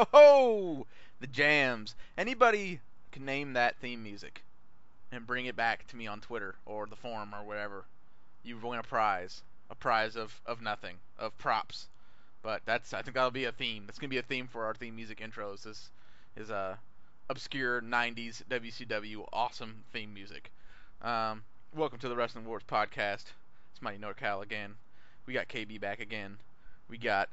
[0.00, 0.86] Ho ho!
[1.20, 1.94] The jams.
[2.16, 2.80] Anybody
[3.12, 4.42] can name that theme music
[5.12, 7.84] and bring it back to me on Twitter or the forum or whatever.
[8.42, 9.42] You win a prize.
[9.68, 10.96] A prize of, of nothing.
[11.18, 11.88] Of props.
[12.42, 13.82] But that's I think that'll be a theme.
[13.84, 15.64] That's gonna be a theme for our theme music intros.
[15.64, 15.90] This
[16.34, 16.76] is a uh,
[17.28, 20.50] obscure '90s WCW awesome theme music.
[21.02, 21.42] Um,
[21.76, 23.24] welcome to the Wrestling Wars podcast.
[23.70, 24.76] It's Mighty NorCal again.
[25.26, 26.38] We got KB back again.
[26.88, 27.28] We got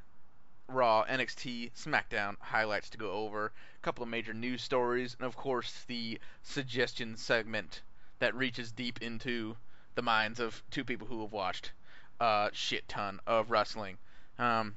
[0.70, 3.52] Raw, NXT, SmackDown highlights to go over, a
[3.82, 7.82] couple of major news stories, and of course the suggestion segment
[8.20, 9.56] that reaches deep into
[9.96, 11.72] the minds of two people who have watched
[12.20, 13.98] a shit ton of wrestling.
[14.38, 14.76] Um,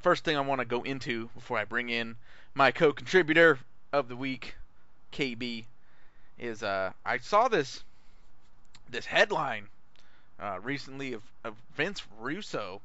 [0.00, 2.16] first thing I want to go into before I bring in
[2.54, 3.58] my co-contributor
[3.92, 4.54] of the week,
[5.12, 5.64] KB,
[6.38, 7.82] is uh, I saw this
[8.88, 9.68] this headline
[10.38, 12.80] uh, recently of, of Vince Russo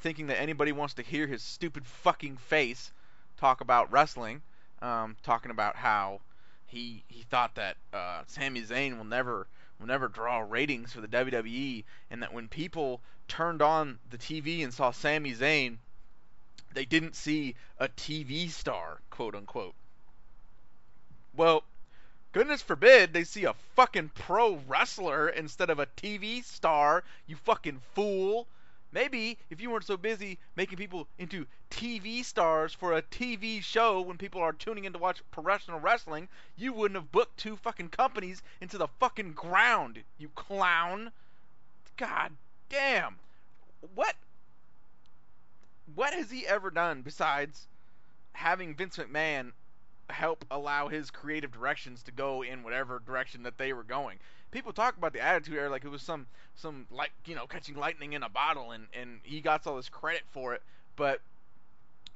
[0.00, 2.92] thinking that anybody wants to hear his stupid fucking face
[3.36, 4.42] talk about wrestling,
[4.82, 6.20] um, talking about how
[6.66, 9.46] he he thought that uh, Sami Zayn will never
[9.78, 14.62] will never draw ratings for the WWE, and that when people turned on the TV
[14.62, 15.78] and saw Sami Zayn,
[16.72, 19.74] they didn't see a TV star, quote unquote.
[21.34, 21.62] Well,
[22.32, 27.80] goodness forbid they see a fucking pro wrestler instead of a TV star, you fucking
[27.94, 28.46] fool.
[28.90, 34.00] Maybe if you weren't so busy making people into TV stars for a TV show
[34.00, 37.90] when people are tuning in to watch professional wrestling, you wouldn't have booked two fucking
[37.90, 41.12] companies into the fucking ground, you clown.
[41.96, 42.32] God
[42.70, 43.16] damn.
[43.94, 44.16] What
[45.94, 47.66] what has he ever done besides
[48.32, 49.52] having Vince McMahon
[50.10, 54.18] help allow his creative directions to go in whatever direction that they were going?
[54.50, 57.76] People talk about the Attitude Era like it was some some like you know catching
[57.76, 60.62] lightning in a bottle, and and he got all this credit for it.
[60.96, 61.20] But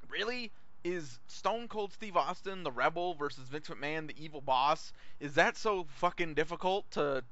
[0.08, 0.50] really,
[0.84, 4.92] is Stone Cold Steve Austin the rebel versus Vince McMahon the evil boss?
[5.20, 7.24] Is that so fucking difficult to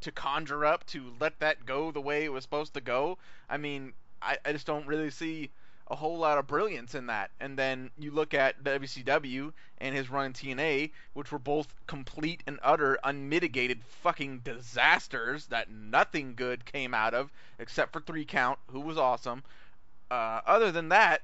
[0.00, 3.18] to conjure up to let that go the way it was supposed to go?
[3.48, 5.50] I mean, I, I just don't really see
[5.88, 7.30] a whole lot of brilliance in that.
[7.40, 12.42] And then you look at WCW and his run in TNA, which were both complete
[12.46, 18.58] and utter unmitigated fucking disasters that nothing good came out of except for three count,
[18.70, 19.42] who was awesome.
[20.10, 21.22] Uh, other than that,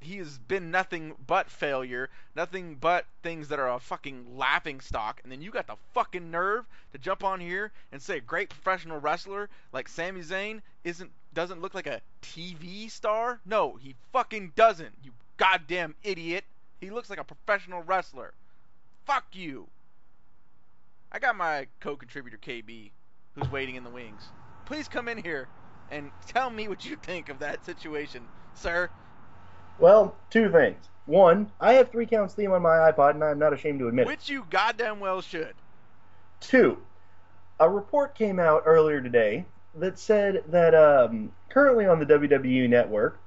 [0.00, 5.20] he has been nothing but failure, nothing but things that are a fucking laughing stock.
[5.22, 8.48] And then you got the fucking nerve to jump on here and say a great
[8.48, 13.40] professional wrestler like Sami Zayn isn't doesn't look like a TV star?
[13.46, 14.94] No, he fucking doesn't.
[15.04, 16.44] You goddamn idiot.
[16.80, 18.32] He looks like a professional wrestler.
[19.04, 19.68] Fuck you.
[21.12, 22.90] I got my co-contributor KB
[23.34, 24.22] who's waiting in the wings.
[24.64, 25.48] Please come in here
[25.90, 28.22] and tell me what you think of that situation,
[28.54, 28.90] sir.
[29.78, 30.88] Well, two things.
[31.06, 34.06] One, I have three counts theme on my iPod, and I'm not ashamed to admit
[34.06, 34.18] Which it.
[34.18, 35.54] Which you goddamn well should.
[36.40, 36.78] Two,
[37.58, 39.44] a report came out earlier today
[39.74, 43.18] that said that um, currently on the WWE network,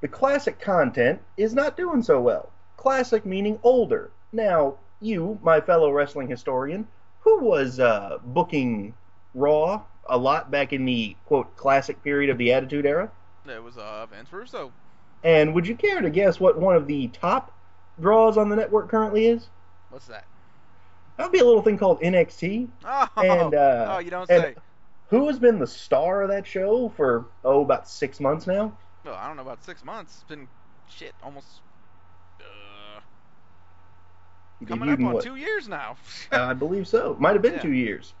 [0.00, 2.50] the classic content is not doing so well.
[2.76, 4.10] Classic meaning older.
[4.32, 6.86] Now, you, my fellow wrestling historian,
[7.20, 8.94] who was uh, booking
[9.34, 13.10] Raw a lot back in the quote classic period of the Attitude Era?
[13.46, 14.72] It was uh, Vince Russo.
[15.22, 17.52] And would you care to guess what one of the top
[18.00, 19.48] draws on the network currently is?
[19.90, 20.24] What's that?
[21.16, 22.68] That would be a little thing called NXT.
[22.84, 24.54] Oh, and, uh, oh you don't say.
[25.08, 28.76] Who has been the star of that show for oh about six months now?
[29.04, 30.16] No, I don't know about six months.
[30.16, 30.48] It's been
[30.88, 31.46] shit almost
[32.40, 33.00] uh,
[34.66, 35.22] coming up on what?
[35.22, 35.96] two years now.
[36.32, 37.16] uh, I believe so.
[37.20, 37.62] Might have been yeah.
[37.62, 38.14] two years.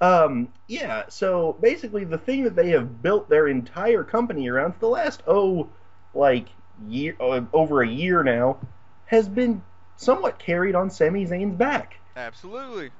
[0.00, 1.04] Um, yeah.
[1.08, 5.22] So basically, the thing that they have built their entire company around for the last
[5.28, 5.68] oh
[6.14, 6.46] like
[6.88, 8.58] year uh, over a year now
[9.06, 9.62] has been
[9.96, 11.96] somewhat carried on Sami Zayn's back.
[12.16, 12.90] Absolutely.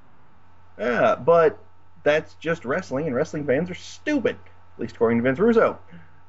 [0.78, 1.58] Yeah, but
[2.02, 5.78] that's just wrestling, and wrestling fans are stupid, at least according to Vince Russo.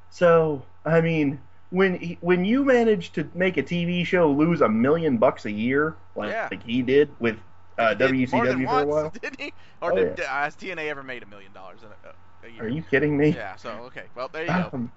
[0.10, 1.42] So, I mean,
[1.72, 5.52] when he, when you manage to make a TV show lose a million bucks a
[5.52, 6.48] year, like, yeah.
[6.52, 7.38] like he did with
[7.78, 9.54] uh, WCW for a while, did he?
[9.82, 10.26] Or oh, did yeah.
[10.26, 12.64] uh, has TNA ever made a million dollars in a, a, year?
[12.64, 13.30] Are you kidding me?
[13.30, 13.56] Yeah.
[13.58, 14.90] So okay, well there you go.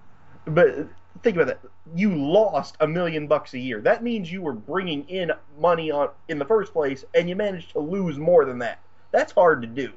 [0.48, 0.88] But
[1.22, 1.60] think about that.
[1.94, 3.80] You lost a million bucks a year.
[3.80, 7.72] That means you were bringing in money on in the first place, and you managed
[7.72, 8.80] to lose more than that.
[9.10, 9.92] That's hard to do.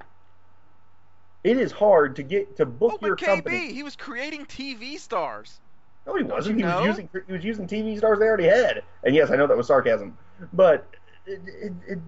[1.43, 3.73] It is hard to get to book oh, your KB, company.
[3.73, 5.59] He was creating TV stars.
[6.05, 6.57] No, he wasn't.
[6.57, 6.77] He know?
[6.77, 8.83] was using he was using TV stars they already had.
[9.03, 10.17] And yes, I know that was sarcasm,
[10.53, 10.87] but
[11.25, 11.99] it, it, it,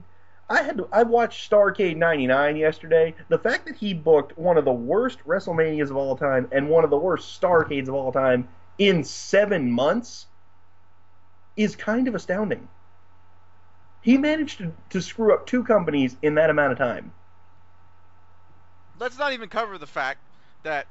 [0.54, 3.16] I had to, I watched Starcade '99 yesterday.
[3.28, 6.84] The fact that he booked one of the worst WrestleManias of all time and one
[6.84, 8.48] of the worst Starcades of all time
[8.78, 10.28] in seven months
[11.58, 12.68] is kind of astounding.
[14.02, 17.14] He managed to, to screw up two companies in that amount of time.
[19.00, 20.20] Let's not even cover the fact
[20.62, 20.86] that.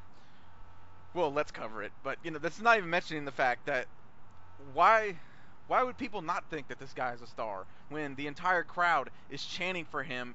[1.14, 3.86] Well, let's cover it, but you know that's not even mentioning the fact that
[4.74, 5.18] why
[5.72, 9.08] why would people not think that this guy is a star when the entire crowd
[9.30, 10.34] is chanting for him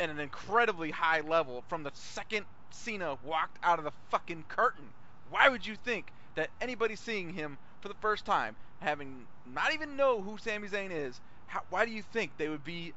[0.00, 4.86] at an incredibly high level from the second Cena walked out of the fucking curtain?
[5.30, 9.96] Why would you think that anybody seeing him for the first time, having not even
[9.96, 12.94] know who Sami Zayn is, how, why do you think they would be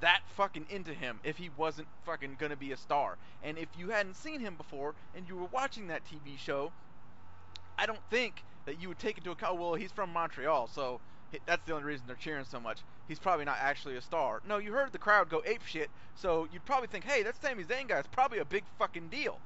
[0.00, 3.18] that fucking into him if he wasn't fucking gonna be a star?
[3.42, 6.72] And if you hadn't seen him before and you were watching that TV show,
[7.76, 9.58] I don't think that you would take into account.
[9.58, 11.00] Well, he's from Montreal, so
[11.46, 12.80] that's the only reason they're cheering so much.
[13.08, 14.40] He's probably not actually a star.
[14.46, 17.64] No, you heard the crowd go ape shit, so you'd probably think, hey, that Sami
[17.64, 19.38] Zayn guy is probably a big fucking deal.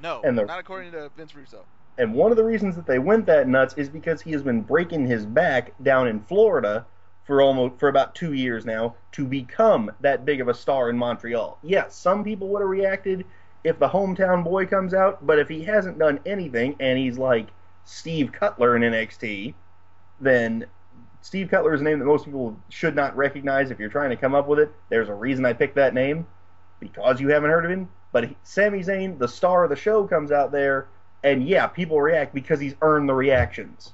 [0.00, 1.64] No, And the- not according to Vince Russo.
[1.98, 4.62] And one of the reasons that they went that nuts is because he has been
[4.62, 6.86] breaking his back down in Florida
[7.24, 10.96] for almost for about two years now to become that big of a star in
[10.96, 11.58] Montreal.
[11.62, 13.24] Yes, some people would have reacted
[13.62, 17.48] if the hometown boy comes out, but if he hasn't done anything and he's like
[17.84, 19.54] Steve Cutler in NXT,
[20.20, 20.66] then
[21.20, 24.16] Steve Cutler is a name that most people should not recognize if you're trying to
[24.16, 24.72] come up with it.
[24.88, 26.26] There's a reason I picked that name
[26.80, 27.88] because you haven't heard of him.
[28.12, 30.88] But he, Sami Zayn, the star of the show, comes out there,
[31.24, 33.92] and yeah, people react because he's earned the reactions,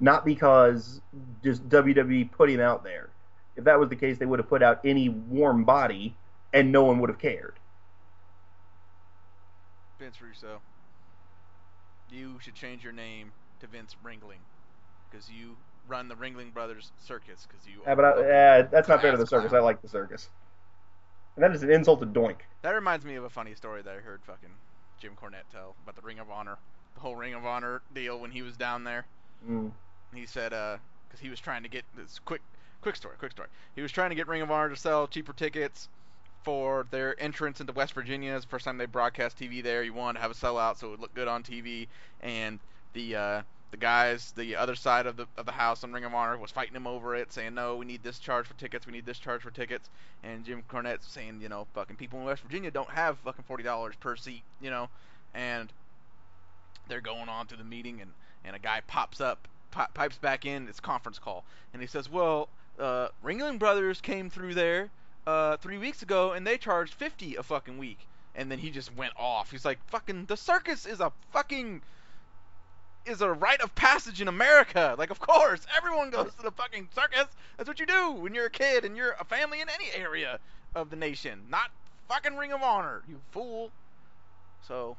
[0.00, 1.00] not because
[1.44, 3.10] just WWE put him out there.
[3.56, 6.16] If that was the case, they would have put out any warm body,
[6.52, 7.58] and no one would have cared.
[9.98, 10.60] Vince Russo.
[12.12, 14.42] You should change your name to Vince Ringling,
[15.10, 15.56] because you
[15.88, 17.46] run the Ringling Brothers Circus.
[17.48, 17.80] Because you.
[17.86, 19.48] Yeah, but I, uh, that's not fair to the circus.
[19.48, 19.62] clown.
[19.62, 20.28] I like the circus.
[21.36, 22.36] And that is an insult to Doink.
[22.60, 24.50] That reminds me of a funny story that I heard fucking
[25.00, 26.58] Jim Cornette tell about the Ring of Honor,
[26.94, 29.06] the whole Ring of Honor deal when he was down there.
[29.48, 29.72] Mm.
[30.14, 30.76] He said, uh,
[31.08, 32.42] because he was trying to get this quick,
[32.82, 33.48] quick story, quick story.
[33.74, 35.88] He was trying to get Ring of Honor to sell cheaper tickets
[36.44, 38.34] for their entrance into West Virginia.
[38.34, 39.82] It's the first time they broadcast TV there.
[39.82, 41.88] You wanted to have a sellout so it would look good on TV.
[42.20, 42.58] And
[42.92, 46.14] the uh, the guys, the other side of the of the house on Ring of
[46.14, 48.86] Honor was fighting him over it, saying, "No, we need this charge for tickets.
[48.86, 49.88] We need this charge for tickets."
[50.22, 53.62] And Jim Cornette's saying, "You know, fucking people in West Virginia don't have fucking forty
[53.64, 54.88] dollars per seat, you know."
[55.34, 55.72] And
[56.88, 58.12] they're going on to the meeting, and
[58.44, 60.68] and a guy pops up, pi- pipes back in.
[60.68, 64.90] It's conference call, and he says, "Well, uh, Ringling Brothers came through there
[65.26, 68.94] uh, three weeks ago, and they charged fifty a fucking week." And then he just
[68.96, 69.50] went off.
[69.50, 71.82] He's like, "Fucking the circus is a fucking."
[73.04, 74.94] Is a rite of passage in America.
[74.96, 77.26] Like, of course, everyone goes to the fucking circus.
[77.56, 80.38] That's what you do when you're a kid and you're a family in any area
[80.76, 81.40] of the nation.
[81.50, 81.72] Not
[82.08, 83.72] fucking Ring of Honor, you fool.
[84.68, 84.96] So,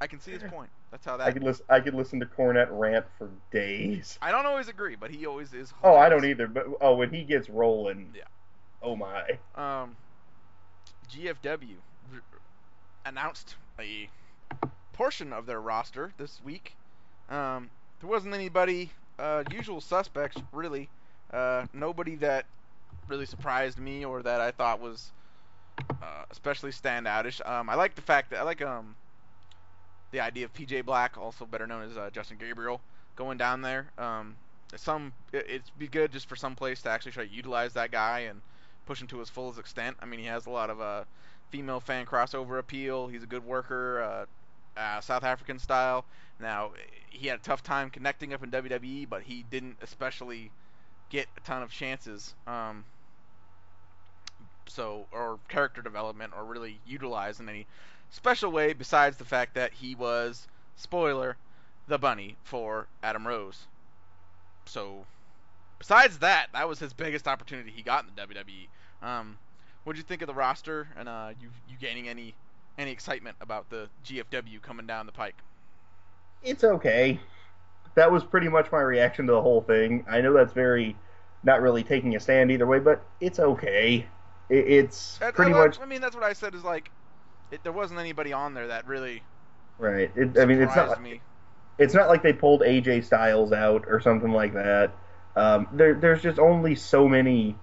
[0.00, 0.70] I can see his point.
[0.92, 1.26] That's how that.
[1.26, 1.66] I could listen.
[1.68, 4.16] I could listen to Cornette rant for days.
[4.22, 5.72] I don't always agree, but he always is.
[5.82, 6.46] Oh, I don't either.
[6.46, 8.22] But oh, when he gets rolling, Yeah.
[8.82, 9.38] Oh my.
[9.54, 9.96] Um,
[11.12, 11.76] GFW
[13.04, 14.08] announced a
[14.92, 16.74] portion of their roster this week.
[17.30, 17.70] Um,
[18.00, 20.88] there wasn't anybody, uh, usual suspects really.
[21.32, 22.46] Uh, nobody that
[23.08, 25.10] really surprised me or that I thought was
[26.02, 27.46] uh, especially standoutish.
[27.48, 28.94] Um, I like the fact that I like um
[30.10, 32.80] the idea of PJ Black, also better known as uh, Justin Gabriel,
[33.16, 33.90] going down there.
[33.98, 34.36] Um,
[34.76, 37.90] some it, it'd be good just for some place to actually try to utilize that
[37.90, 38.40] guy and
[38.88, 39.98] push him to his fullest extent.
[40.00, 41.04] I mean, he has a lot of uh,
[41.50, 43.06] female fan crossover appeal.
[43.06, 46.06] He's a good worker, uh, uh, South African style.
[46.40, 46.70] Now,
[47.10, 50.50] he had a tough time connecting up in WWE, but he didn't especially
[51.10, 52.34] get a ton of chances.
[52.46, 52.86] Um,
[54.66, 57.66] so, or character development, or really utilized in any
[58.08, 61.36] special way besides the fact that he was, spoiler,
[61.88, 63.66] the bunny for Adam Rose.
[64.64, 65.04] So,
[65.78, 68.68] besides that, that was his biggest opportunity he got in the WWE.
[69.02, 69.38] Um,
[69.84, 72.34] what did you think of the roster, and uh, you you gaining any
[72.76, 75.36] any excitement about the GFW coming down the pike?
[76.42, 77.20] It's okay.
[77.94, 80.04] That was pretty much my reaction to the whole thing.
[80.08, 80.96] I know that's very
[81.42, 84.06] not really taking a stand either way, but it's okay.
[84.48, 86.54] It, it's That- pretty I, much I mean, that's what I said.
[86.54, 86.90] Is like,
[87.50, 89.22] it, there wasn't anybody on there that really
[89.78, 90.10] right.
[90.14, 91.20] It, I mean, it's not like, me.
[91.78, 94.92] it's not like they pulled AJ Styles out or something like that.
[95.36, 97.56] Um, there, there's just only so many.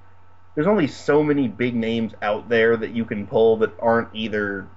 [0.56, 4.68] There's only so many big names out there that you can pull that aren't either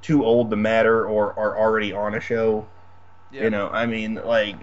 [0.00, 2.66] too old to matter or are already on a show.
[3.30, 3.44] Yeah.
[3.44, 4.56] You know, I mean, like,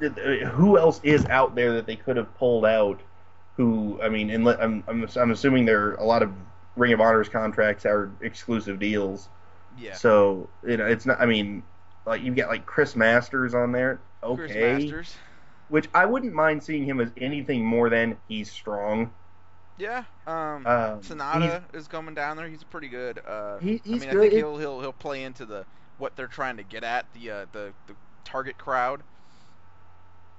[0.00, 3.00] who else is out there that they could have pulled out?
[3.56, 6.32] Who, I mean, inle- I'm, I'm, I'm assuming there are a lot of
[6.76, 9.28] Ring of Honor's contracts are exclusive deals.
[9.78, 9.94] yeah.
[9.94, 11.62] So, you know, it's not, I mean,
[12.06, 14.00] like, you've got, like, Chris Masters on there.
[14.22, 14.74] Chris Okay.
[14.78, 15.14] Masters.
[15.68, 19.10] which I wouldn't mind seeing him as anything more than he's strong.
[19.78, 20.04] Yeah.
[20.26, 22.48] Um, Um, Sonata is coming down there.
[22.48, 23.20] He's pretty good.
[23.24, 25.64] Uh, He- I he's mean, I think he'll he'll he'll play into the
[25.98, 27.94] what they're trying to get at the uh, the the
[28.24, 29.02] target crowd.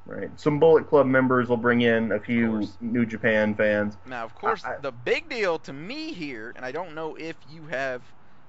[0.05, 0.29] Right.
[0.39, 2.67] Some Bullet Club members will bring in a few.
[2.81, 3.95] New Japan fans.
[4.05, 7.35] Now, of course, I- the big deal to me here, and I don't know if
[7.47, 8.01] you have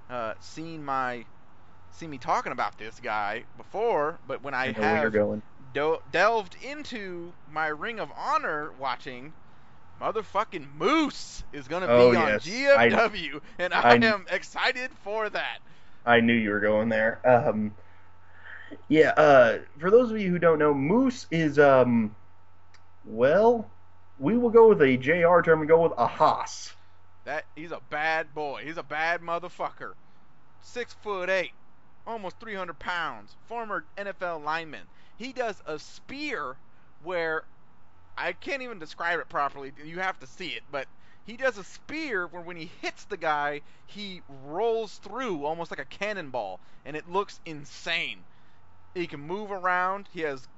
[0.09, 1.25] uh, seen my
[1.93, 5.41] seen me talking about this guy before, but when I, I know where you're
[5.75, 9.35] have delved into my Ring of Honor watching,
[10.01, 12.47] motherfucking Moose is gonna Oh, be on yes.
[12.47, 15.59] GFW, and I, I- am excited for that.
[16.07, 17.21] I knew you were going there.
[17.29, 17.75] Um,
[18.89, 19.11] yeah.
[19.11, 22.15] Uh, for those of you who don't know, Moose is um,
[23.05, 23.69] well,
[24.19, 26.75] we will go with a JR term and go with a Haas.
[27.25, 28.63] That he's a bad boy.
[28.65, 29.93] He's a bad motherfucker.
[30.63, 31.53] Six foot eight,
[32.07, 33.37] almost 300 pounds.
[33.47, 34.87] Former NFL lineman.
[35.19, 36.57] He does a spear
[37.03, 37.45] where
[38.17, 39.73] I can't even describe it properly.
[39.85, 40.87] You have to see it, but
[41.25, 45.81] he does a spear where when he hits the guy, he rolls through almost like
[45.81, 48.19] a cannonball, and it looks insane.
[48.95, 50.09] He can move around.
[50.13, 50.49] He has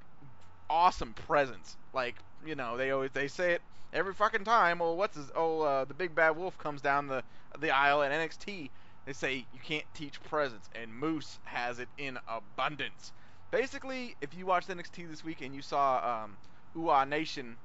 [0.69, 1.77] awesome presence.
[1.93, 3.61] Like you know, they always they say it
[3.93, 4.81] every fucking time.
[4.81, 5.31] Oh, what's his?
[5.35, 7.23] Oh, uh, the big bad wolf comes down the
[7.59, 8.69] the aisle at NXT.
[9.05, 13.11] They say you can't teach presence, and Moose has it in abundance.
[13.51, 16.37] Basically, if you watched NXT this week and you saw um,
[16.75, 17.57] Uhaa Nation,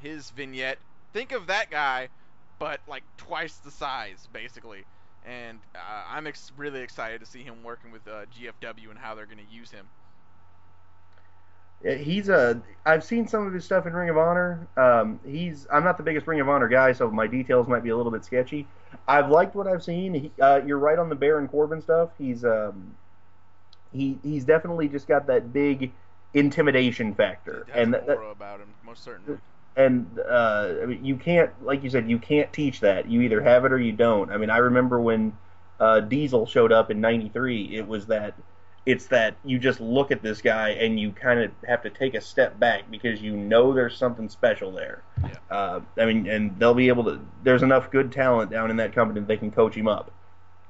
[0.00, 0.78] his vignette,
[1.12, 2.08] think of that guy,
[2.58, 4.84] but like twice the size, basically.
[5.24, 9.14] And uh, I'm ex- really excited to see him working with uh, GFW and how
[9.14, 9.86] they're going to use him.
[11.82, 12.60] He's a.
[12.86, 14.66] I've seen some of his stuff in Ring of Honor.
[14.76, 15.66] Um, he's.
[15.70, 18.10] I'm not the biggest Ring of Honor guy, so my details might be a little
[18.10, 18.66] bit sketchy.
[19.06, 20.14] I've liked what I've seen.
[20.14, 22.10] He, uh, you're right on the Baron Corbin stuff.
[22.18, 22.44] He's.
[22.44, 22.96] Um,
[23.92, 25.92] he he's definitely just got that big
[26.34, 29.38] intimidation factor, and that, about him, most certainly.
[29.76, 33.08] and uh, I mean, you can't, like you said, you can't teach that.
[33.10, 34.30] You either have it or you don't.
[34.30, 35.36] I mean, I remember when
[35.80, 37.76] uh, Diesel showed up in '93.
[37.76, 38.34] It was that.
[38.84, 42.14] It's that you just look at this guy and you kind of have to take
[42.14, 45.02] a step back because you know there's something special there.
[45.24, 45.30] Yeah.
[45.50, 47.20] Uh, I mean, and they'll be able to.
[47.42, 50.12] There's enough good talent down in that company that they can coach him up,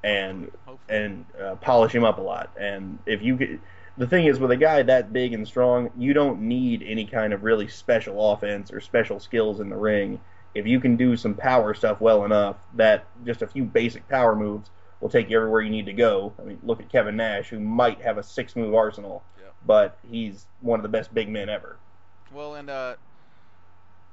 [0.02, 0.98] and Hopefully.
[0.98, 2.50] and uh, polish him up a lot.
[2.58, 3.60] And if you get,
[3.98, 7.32] the thing is with a guy that big and strong, you don't need any kind
[7.32, 10.20] of really special offense or special skills in the ring.
[10.54, 14.34] If you can do some power stuff well enough, that just a few basic power
[14.34, 16.32] moves will take you everywhere you need to go.
[16.38, 19.48] I mean, look at Kevin Nash, who might have a six move arsenal, Yeah.
[19.66, 21.76] but he's one of the best big men ever.
[22.32, 22.96] Well, and uh,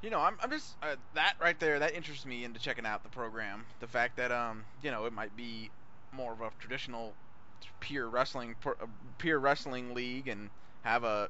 [0.02, 1.80] you know, I'm, I'm just uh, that right there.
[1.80, 3.66] That interests me into checking out the program.
[3.80, 5.72] The fact that um, you know, it might be
[6.12, 7.14] more of a traditional
[7.80, 8.72] pure wrestling, uh,
[9.18, 10.50] pure wrestling league, and
[10.84, 11.30] have a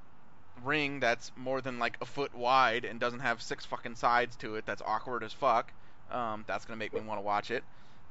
[0.64, 4.56] ring that's more than like a foot wide and doesn't have six fucking sides to
[4.56, 4.66] it.
[4.66, 5.72] That's awkward as fuck.
[6.12, 7.64] Um, that's gonna make me want to watch it.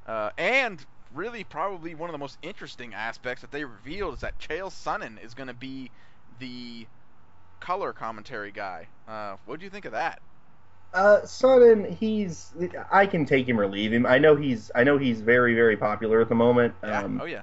[0.07, 4.39] Uh, and really, probably one of the most interesting aspects that they revealed is that
[4.39, 5.91] Chael Sonnen is gonna be
[6.39, 6.87] the
[7.61, 8.89] color commentary guy.
[9.07, 10.21] Uh, what do you think of that?
[10.93, 12.53] Uh, Sonnen, he's
[12.91, 14.05] I can take him or leave him.
[14.05, 16.75] I know he's I know he's very very popular at the moment.
[16.83, 17.03] Yeah.
[17.03, 17.43] Um, oh yeah.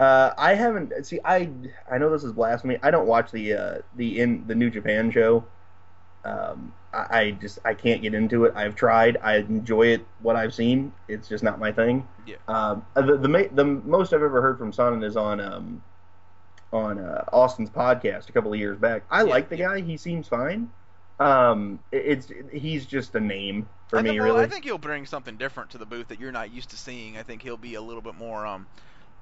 [0.00, 1.20] Uh, I haven't see.
[1.24, 1.50] I
[1.90, 2.78] I know this is blasphemy.
[2.82, 5.44] I don't watch the uh, the in the New Japan show.
[6.24, 8.54] Um, I, I just I can't get into it.
[8.56, 9.18] I've tried.
[9.22, 10.06] I enjoy it.
[10.22, 12.08] What I've seen, it's just not my thing.
[12.26, 12.36] Yeah.
[12.48, 15.82] Um, the the the most I've ever heard from Sonnen is on um
[16.72, 19.02] on uh, Austin's podcast a couple of years back.
[19.10, 19.68] I Yeah, like the yeah.
[19.68, 19.80] guy.
[19.82, 20.70] He seems fine.
[21.18, 24.44] Um, it- it's he's just a name for I me, think, well, really.
[24.44, 27.18] I think he'll bring something different to the booth that you're not used to seeing.
[27.18, 28.66] I think he'll be a little bit more um,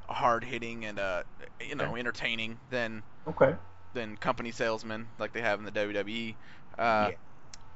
[0.09, 1.23] hard hitting and uh,
[1.61, 3.55] you know, entertaining than okay.
[3.95, 6.35] than company salesmen like they have in the WWE.
[6.79, 7.17] Uh, Yeah.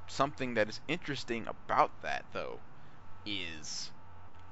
[0.08, 2.58] Something that is interesting about that though
[3.24, 3.90] is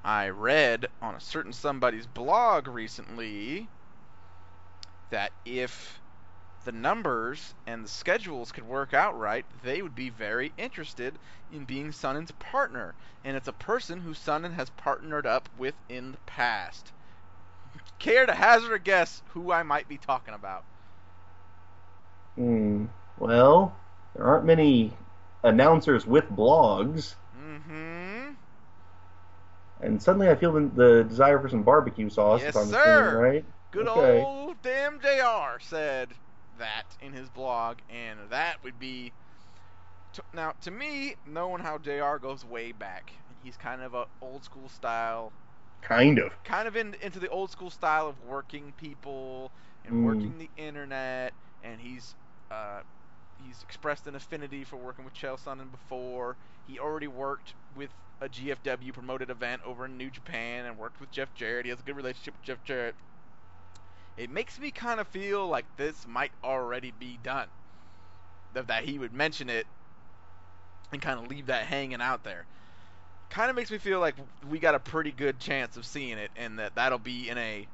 [0.04, 3.68] I read on a certain somebody's blog recently
[5.10, 6.00] that if
[6.64, 11.18] the numbers and the schedules could work out right, they would be very interested
[11.52, 12.94] in being Sonnen's partner.
[13.24, 16.92] And it's a person who Sonnen has partnered up with in the past.
[17.98, 20.66] Care to hazard a guess who I might be talking about?
[22.36, 22.86] Hmm.
[23.18, 23.76] Well,
[24.14, 24.96] there aren't many
[25.44, 28.34] announcers with blogs, Mm-hmm.
[29.80, 32.42] and suddenly I feel the, the desire for some barbecue sauce.
[32.42, 32.72] Yes, if I'm sir.
[32.72, 33.44] assuming right.
[33.70, 34.26] Good Okay.
[34.26, 36.14] old damn JR said
[36.58, 39.12] that in his blog, and that would be.
[40.14, 43.12] To, now, to me, knowing how JR goes way back,
[43.42, 45.32] he's kind of a old school style,
[45.82, 46.32] Kind of.
[46.44, 49.52] kind of in, into the old school style of working people
[49.84, 50.02] and Mm.
[50.02, 52.14] working the internet, and he's
[52.50, 52.80] uh,
[53.36, 56.36] he's expressed an affinity for working with Chael Sonnen before.
[56.64, 61.10] He already worked with a GFW promoted event over in New Japan and worked with
[61.10, 61.66] Jeff Jarrett.
[61.66, 62.96] He has a good relationship with Jeff Jarrett.
[64.16, 67.50] It makes me kind of feel like this might already be done.
[68.52, 69.66] That, that he would mention it
[70.92, 72.46] and kind of leave that hanging out there.
[73.30, 74.16] Kind of makes me feel like
[74.48, 77.66] we got a pretty good chance of seeing it, and that that'll be in a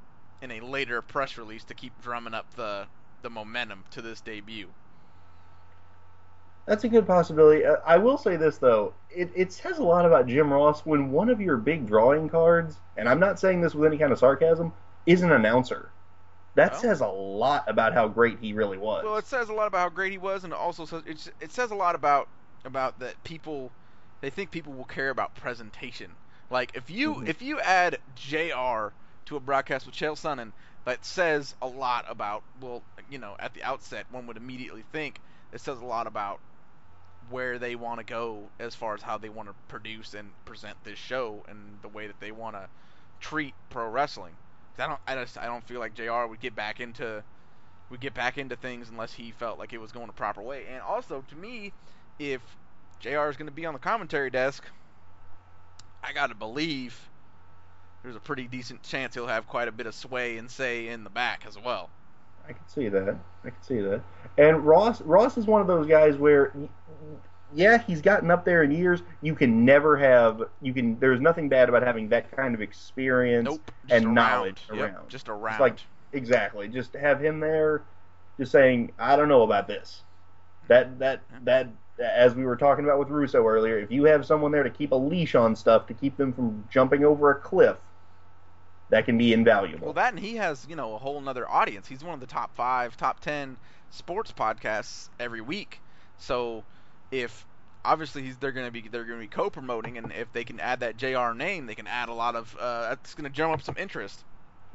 [0.43, 2.87] in a later press release to keep drumming up the
[3.23, 4.69] the momentum to this debut.
[6.67, 7.65] That's a good possibility.
[7.65, 11.11] Uh, I will say this though, it, it says a lot about Jim Ross when
[11.13, 14.19] one of your big drawing cards, and I'm not saying this with any kind of
[14.19, 14.73] sarcasm,
[15.07, 15.91] is an announcer.
[16.57, 16.81] That Well.
[16.81, 19.05] says a lot about how great he really was.
[19.05, 21.53] Well, it says a lot about how great he was, and also says it's, it
[21.53, 22.29] says a lot about
[22.65, 23.71] about that people
[24.21, 26.19] they think people will care about presentation.
[26.51, 27.27] Like if you Mhm.
[27.27, 28.95] if you add Jr.
[29.27, 30.53] to a broadcast with Chael Sonnen,
[30.85, 35.21] that says a lot about well, you know, at the outset, one would immediately think
[35.53, 36.41] it says a lot about
[37.29, 40.77] where they want to go as far as how they want to produce and present
[40.85, 42.69] this show and the way that they want to
[43.21, 44.39] treat pro wrestling.
[44.79, 46.27] I don't, I just, I don't feel like Jr.
[46.27, 47.25] would get back into,
[47.91, 50.67] would get back into things unless he felt like it was going the proper way.
[50.67, 51.75] And also, to me,
[52.19, 52.57] if
[53.01, 53.29] Jr.
[53.29, 54.65] is going to be on the commentary desk,
[56.03, 56.99] I got to believe
[58.03, 61.05] there's a pretty decent chance he'll have quite a bit of sway and say in
[61.05, 61.91] the back as well.
[62.49, 63.17] I can see that.
[63.45, 64.03] I can see that.
[64.39, 66.53] And Ross Ross is one of those guys where
[67.55, 69.03] yeah, he's gotten up there in years.
[69.21, 73.47] You can never have you can there's nothing bad about having that kind of experience
[73.47, 73.71] Nope.
[73.91, 74.15] And around.
[74.15, 75.09] knowledge Yep, around.
[75.09, 75.55] Just around.
[75.55, 75.79] It's like
[76.13, 76.69] exactly.
[76.69, 77.83] Just have him there
[78.39, 80.03] just saying, I don't know about this.
[80.69, 84.53] That that that as we were talking about with Russo earlier, if you have someone
[84.53, 87.77] there to keep a leash on stuff to keep them from jumping over a cliff,
[88.91, 89.87] that can be invaluable.
[89.87, 91.89] Well, that and he has, you know, a whole nother audience.
[91.89, 93.57] He's one of the top five, top ten
[93.91, 95.81] sports podcasts every week.
[96.19, 96.65] So,
[97.11, 97.47] if
[97.85, 100.97] obviously he's they're gonna be they're gonna be co-promoting, and if they can add that
[100.97, 101.33] Jr.
[101.35, 104.25] name, they can add a lot of uh, that's gonna drum up some interest.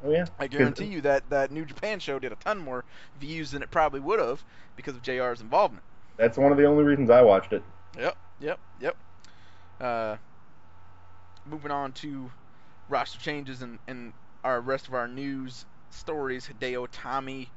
[0.04, 0.26] oh yeah.
[0.38, 2.84] I guarantee you that that New Japan show did a ton more
[3.18, 4.42] views than it probably would have
[4.76, 5.84] because of Jr.'s involvement.
[6.16, 7.62] That's one of the only reasons I watched it.
[7.98, 8.96] Yep, yep, yep.
[9.80, 10.16] Uh,
[11.46, 12.30] moving on to
[12.88, 14.12] roster changes and, and
[14.44, 16.48] our rest of our news stories.
[16.48, 17.48] Hideo Itami,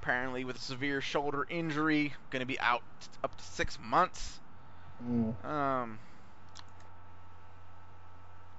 [0.00, 2.82] apparently with a severe shoulder injury, going to be out
[3.22, 4.40] up to six months.
[5.04, 5.44] Mm.
[5.44, 5.98] Um,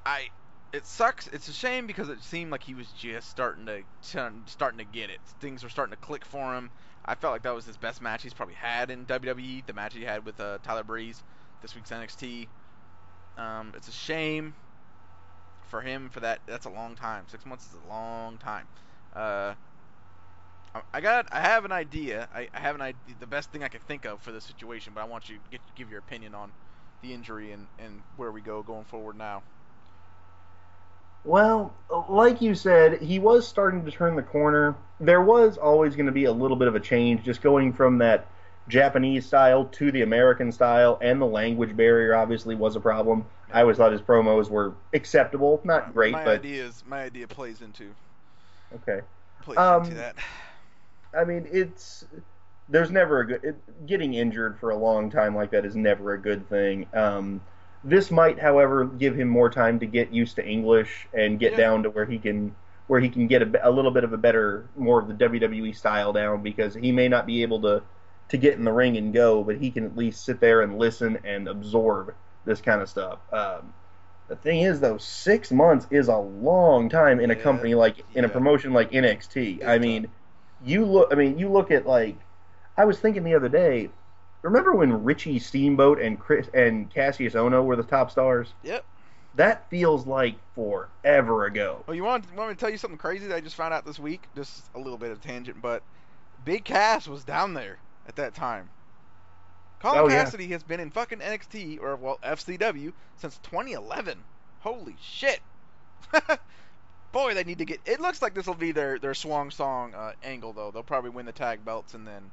[0.05, 0.29] I
[0.73, 1.27] it sucks.
[1.27, 4.85] It's a shame because it seemed like he was just starting to turn- starting to
[4.85, 5.19] get it.
[5.39, 6.71] Things were starting to click for him.
[7.05, 9.61] I felt like that was his best match he's probably had in WWE.
[9.65, 11.23] The match he had with uh, Tyler Breeze
[11.61, 12.47] this week's NXT.
[13.37, 14.55] Um, it's a shame
[15.69, 16.39] for him for that.
[16.45, 17.25] That's a long time.
[17.27, 18.67] Six months is a long time.
[19.13, 19.55] Uh,
[20.93, 21.27] I- got.
[21.31, 22.27] I have an idea.
[22.33, 23.15] I, I have an idea.
[23.19, 25.41] The best thing I can think of for this situation, but I want you to
[25.51, 26.51] get, give your opinion on
[27.01, 29.43] the injury and, and where we go going forward now.
[31.25, 31.73] Well,
[32.09, 34.75] like you said, he was starting to turn the corner.
[34.99, 37.99] There was always going to be a little bit of a change, just going from
[37.99, 38.27] that
[38.67, 43.25] Japanese style to the American style, and the language barrier obviously was a problem.
[43.51, 47.61] I always thought his promos were acceptable, not great, my but ideas, my idea plays
[47.61, 47.93] into
[48.75, 49.01] okay.
[49.43, 50.15] plays Um, into that.
[51.15, 52.05] I mean, it's
[52.69, 56.13] there's never a good it, getting injured for a long time like that is never
[56.13, 56.87] a good thing.
[56.93, 57.41] Um,
[57.83, 61.57] this might, however, give him more time to get used to English and get Yeah.
[61.57, 62.55] down to where he can
[62.87, 65.71] where he can get a, a little bit of a better, more of the WWE
[65.73, 67.81] style down because he may not be able to
[68.29, 70.77] to get in the ring and go, but he can at least sit there and
[70.79, 72.13] listen and absorb
[72.45, 73.19] this kind of stuff.
[73.31, 73.73] Um,
[74.27, 78.05] the thing is, though, six months is a long time in a Yeah, company like
[78.15, 79.61] in a promotion like NXT.
[79.61, 79.79] Big I time.
[79.79, 80.07] mean,
[80.63, 81.09] you look.
[81.11, 82.17] I mean, you look at like.
[82.77, 83.91] I was thinking the other day.
[84.43, 88.53] Remember when Richie Steamboat and Chris and Cassius Ohno were the top stars?
[88.63, 88.85] Yep.
[89.35, 91.83] That feels like forever ago.
[91.87, 93.85] Oh, you want want me to tell you something crazy that I just found out
[93.85, 94.23] this week?
[94.35, 95.81] Just a little bit of tangent, but
[96.45, 98.69] Big Cass was down there at that time.
[99.79, 100.25] Colin Oh, yeah.
[100.25, 104.19] Cassady has been in fucking NXT or well FCW since 2011.
[104.59, 105.39] Holy shit!
[107.11, 107.79] Boy, they need to get.
[107.85, 110.69] It looks like this will be their their swan song uh, angle though.
[110.69, 112.31] They'll probably win the tag belts and then.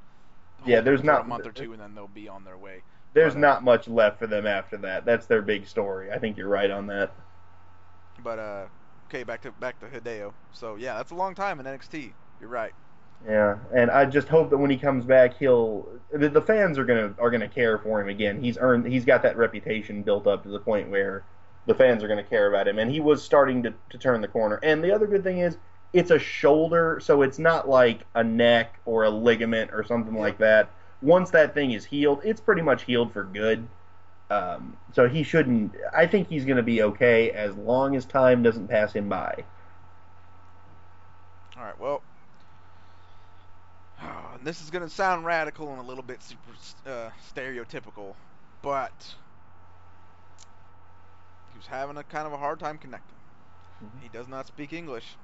[0.67, 2.83] Yeah, there's not- a month or two, and then they'll be on their way.
[3.13, 5.05] There's But, uh, not much left for them after that.
[5.05, 6.13] That's their big story.
[6.13, 7.13] I think you're right on that.
[8.23, 8.67] But uh,
[9.09, 10.33] okay, back to back to Hideo.
[10.53, 12.13] So yeah, that's a long time in NXT.
[12.41, 12.73] You're right.
[13.27, 16.85] Yeah, and I just hope that when he comes back, he'll the, the fans are
[16.85, 18.43] gonna are gonna care for him again.
[18.43, 21.25] He's earned he's got that reputation built up to the point where
[21.67, 24.29] the fans are gonna care about him, and he was starting to, to turn the
[24.29, 24.59] corner.
[24.63, 25.59] And the other good thing is
[25.93, 30.39] it's a shoulder, so it's not like a neck or a ligament or something like
[30.39, 30.71] that,
[31.03, 33.67] once that thing is healed, it's pretty much healed for good.
[34.31, 35.75] Um, so he shouldn't.
[35.93, 39.45] I think he's going to be okay as long as time doesn't pass him by.
[41.57, 41.81] All right.
[41.81, 42.03] Well,
[44.45, 46.53] this is going to sound radical and a little bit super
[46.87, 48.15] uh, stereotypical,
[48.63, 48.93] but
[51.53, 53.17] he was having a kind of a hard time connecting.
[53.83, 54.03] Mhm.
[54.03, 55.17] He does not speak English.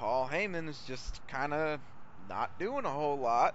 [0.00, 1.78] Paul Heyman is just kind of
[2.26, 3.54] not doing a whole lot.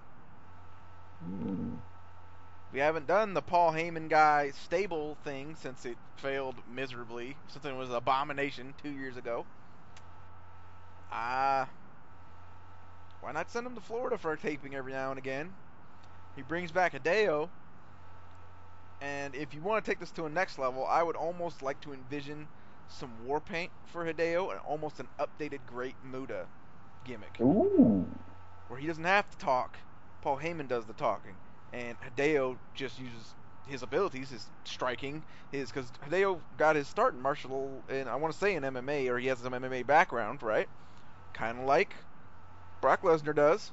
[2.72, 7.36] We haven't done the Paul Heyman guy stable thing since it failed miserably.
[7.56, 9.44] It was an abomination two years ago.
[11.12, 11.68] Ah,
[13.22, 15.52] why not send him to Florida for a taping every now and again?
[16.36, 17.50] He brings back Hideo.
[19.02, 21.82] And if you want to take this to a next level, I would almost like
[21.82, 22.48] to envision
[22.88, 26.46] some war paint for Hideo and almost an updated Great Muta
[27.06, 28.06] gimmick Ooh.
[28.68, 29.78] where he doesn't have to talk.
[30.22, 31.36] Paul Heyman does the talking,
[31.72, 33.36] and Hideo just uses
[33.68, 38.34] his abilities, his striking, his because Hideo got his start in martial, and I want
[38.34, 40.68] to say in MMA, or he has some MMA background, right?
[41.34, 41.96] Kind of like
[42.82, 43.72] Brock Lesnar does.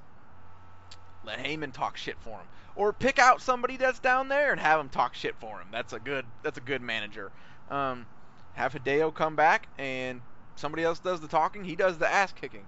[1.24, 4.80] Let Heyman talk shit for him, or pick out somebody that's down there and have
[4.80, 5.68] him talk shit for him.
[5.70, 6.24] That's a good.
[6.42, 7.30] That's a good manager.
[7.70, 8.06] Um,
[8.52, 10.20] have Hideo come back and
[10.56, 11.64] somebody else does the talking.
[11.64, 12.66] He does the ass kicking.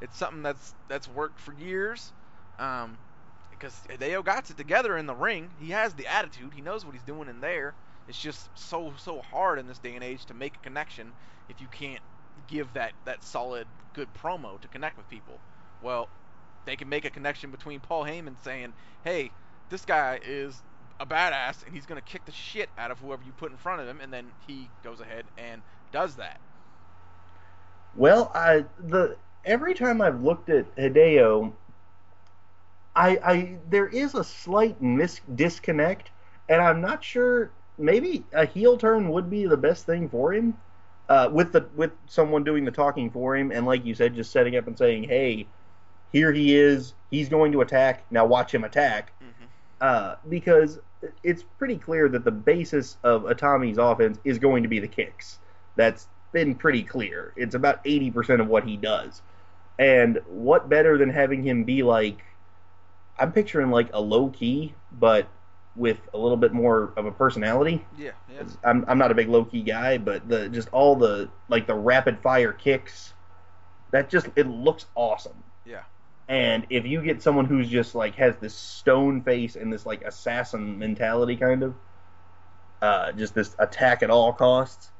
[0.00, 2.12] It's something that's that's worked for years.
[2.58, 2.98] Um,
[3.50, 5.50] because Hideo got it together in the ring.
[5.58, 6.52] He has the attitude.
[6.54, 7.74] He knows what he's doing in there.
[8.06, 11.14] It's just so so hard in this day and age to make a connection
[11.48, 12.02] if you can't
[12.46, 15.42] give that that solid good promo to connect with people.
[15.80, 16.08] Well,
[16.64, 19.30] they can make a connection between Paul Heyman saying, "Hey,
[19.68, 20.62] this guy is
[20.98, 23.56] a badass and he's going to kick the shit out of whoever you put in
[23.56, 26.40] front of him," and then he goes ahead and does that.
[27.94, 31.52] Well, I the every time I've looked at Hideo,
[32.94, 36.10] I I there is a slight mis- disconnect,
[36.48, 37.50] and I'm not sure.
[37.78, 40.56] Maybe a heel turn would be the best thing for him,
[41.08, 44.32] uh, with the with someone doing the talking for him, and like you said, just
[44.32, 45.46] setting up and saying, "Hey,
[46.12, 46.94] here he is.
[47.10, 48.04] He's going to attack.
[48.10, 49.35] Now watch him attack." Mm-hmm.
[49.80, 50.78] Uh, because
[51.22, 55.38] it's pretty clear that the basis of Itami's offense is going to be the kicks.
[55.76, 57.32] That's been pretty clear.
[57.36, 59.22] It's about 80% of what he does.
[59.78, 62.24] And what better than having him be like,
[63.18, 65.28] I'm picturing like a Low Ki, but
[65.74, 67.84] with a little bit more of a personality.
[67.98, 68.42] Yeah, yeah.
[68.64, 71.74] I'm, I'm not a big Low Ki guy, but the just all the like the
[71.74, 73.12] rapid fire kicks,
[73.90, 75.44] that just it looks awesome.
[75.64, 75.82] Yeah.
[76.28, 80.02] And if you get someone who's just like has this stone face and this like
[80.02, 81.76] assassin mentality kind of,
[82.82, 84.92] uh, just this attack at all costs,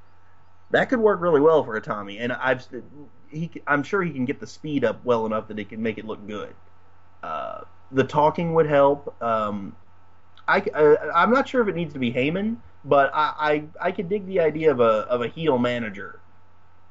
[0.71, 2.19] that could work really well for Itami.
[2.21, 2.67] And I've
[3.29, 5.99] he I'm sure he can get the speed up well enough that he can make
[5.99, 6.57] it look good.
[7.23, 9.21] Uh, the talking would help.
[9.23, 9.77] Um,
[10.49, 13.93] I uh, I'm not sure if it needs to be Heyman, but I I, I
[13.93, 16.23] could dig the idea of a of a heel manager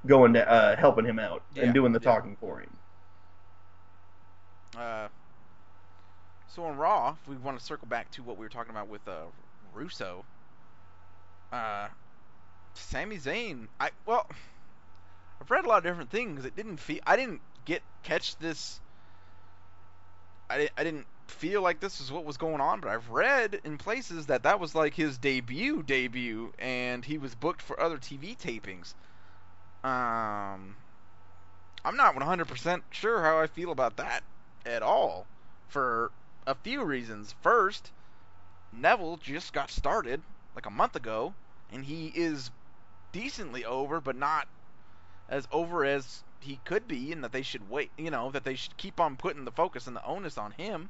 [0.08, 2.02] going to uh, helping him out Yeah, and doing the yeah.
[2.02, 2.75] talking for him.
[4.78, 5.08] Uh,
[6.48, 8.88] so on Raw, if we want to circle back to what we were talking about
[8.88, 9.24] with uh,
[9.74, 10.24] Russo,
[11.52, 11.88] uh,
[12.74, 13.68] Sami Zayn.
[13.80, 14.28] I well,
[15.42, 16.46] I've read a lot of different things.
[16.46, 17.00] It didn't feel.
[17.06, 18.80] I didn't get catch this.
[20.50, 20.72] I didn't.
[20.78, 24.28] I didn't feel like this is what was going on, but I've read in places
[24.28, 28.94] that that was like his debut debut, and he was booked for other TV tapings.
[29.84, 30.76] Um,
[31.84, 34.24] I'm not 100% sure how I feel about that
[34.66, 35.26] at all
[35.68, 36.12] for
[36.48, 37.36] a few reasons.
[37.42, 37.92] First,
[38.72, 40.22] Neville just got started
[40.56, 41.34] like a month ago,
[41.72, 42.52] and he is
[43.12, 44.48] decently over, but not
[45.30, 47.92] as over as he could be, and that they should wait.
[47.98, 50.90] You know that they should keep on putting the focus and the onus on him.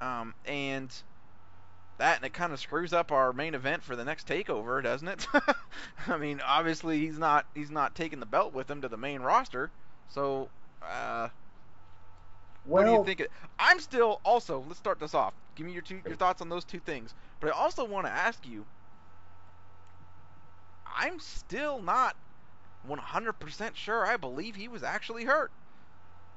[0.00, 0.94] Um, and
[1.98, 5.08] that and it kind of screws up our main event for the next takeover, doesn't
[5.08, 5.26] it?
[6.08, 9.22] I mean, obviously he's not he's not taking the belt with him to the main
[9.22, 9.70] roster.
[10.08, 10.48] So,
[10.82, 11.28] uh,
[12.64, 13.20] what do you think?
[13.20, 14.64] It, I'm still also.
[14.66, 15.34] Let's start this off.
[15.54, 17.14] Give me your two your thoughts on those two things.
[17.40, 18.64] But I also want to ask you.
[20.96, 22.16] I'm still not
[22.88, 24.06] 100% sure.
[24.06, 25.50] I believe he was actually hurt.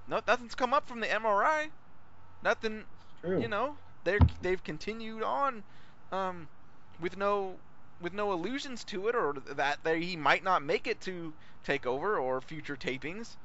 [0.07, 1.69] No, nothing's come up from the MRI.
[2.43, 2.85] Nothing.
[3.21, 3.41] true.
[3.41, 5.63] You know, they they've continued on,
[6.11, 6.47] um,
[6.99, 7.55] with no
[7.99, 11.33] with no allusions to it, or that they, he might not make it to
[11.65, 13.35] takeover or future tapings.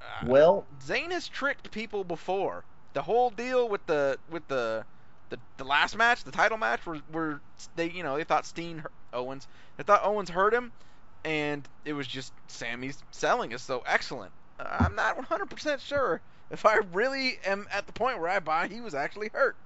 [0.00, 2.64] Uh, well, Zayn has tricked people before.
[2.92, 4.84] The whole deal with the with the
[5.28, 7.40] the, the last match, the title match, where, where
[7.74, 10.72] they you know they thought Steen hurt Owens, they thought Owens hurt him,
[11.24, 14.32] and it was just Sami's selling is so excellent.
[14.58, 18.68] Uh, I'm not 100% sure if I really am at the point where I buy
[18.68, 19.56] he was actually hurt.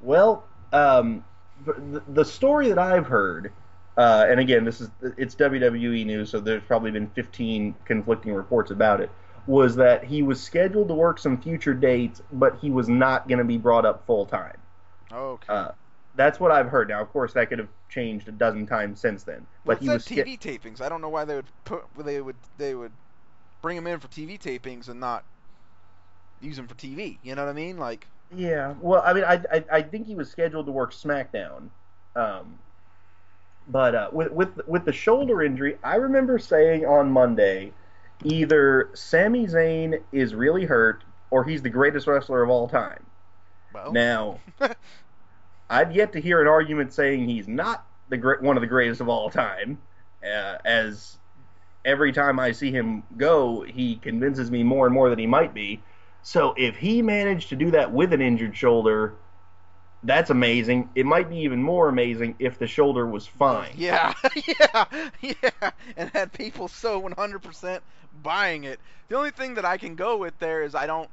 [0.00, 1.24] Well, um,
[1.64, 3.52] the, the story that I've heard,
[3.96, 8.70] uh, and again, this is it's WWE news, so there's probably been 15 conflicting reports
[8.70, 9.10] about it.
[9.46, 13.38] Was that he was scheduled to work some future dates, but he was not going
[13.38, 14.56] to be brought up full time.
[15.12, 15.46] Okay.
[15.48, 15.72] Uh,
[16.14, 16.88] that's what I've heard.
[16.88, 19.46] Now, of course, that could have changed a dozen times since then.
[19.64, 20.80] Well, But it he was TV tapings.
[20.80, 22.92] I don't know why they would put they would they would
[23.62, 25.24] bring him in for TV tapings and not
[26.40, 27.18] use him for TV.
[27.22, 27.78] You know what I mean?
[27.78, 31.70] Like, Yeah, well, I mean, I, I I think he was scheduled to work SmackDown,
[32.14, 32.58] um,
[33.68, 37.72] but uh, with with with the shoulder injury, I remember saying on Monday,
[38.24, 43.04] either Sami Zayn is really hurt or he's the greatest wrestler of all time.
[43.72, 44.40] well, Now,
[45.70, 49.00] I've yet to hear an argument saying he's not the great one of the greatest
[49.00, 49.78] of all time,
[50.24, 51.16] uh, as
[51.84, 55.54] every time I see him go, he convinces me more and more that he might
[55.54, 55.80] be.
[56.22, 59.14] So if he managed to do that with an injured shoulder,
[60.02, 60.90] that's amazing.
[60.94, 63.76] It might be even more amazing if the shoulder was fine.
[63.76, 64.14] Yeah,
[64.46, 64.84] yeah,
[65.20, 67.80] yeah, and had people so 100%
[68.22, 68.80] buying it.
[69.08, 71.10] The only thing that I can go with there is I don't.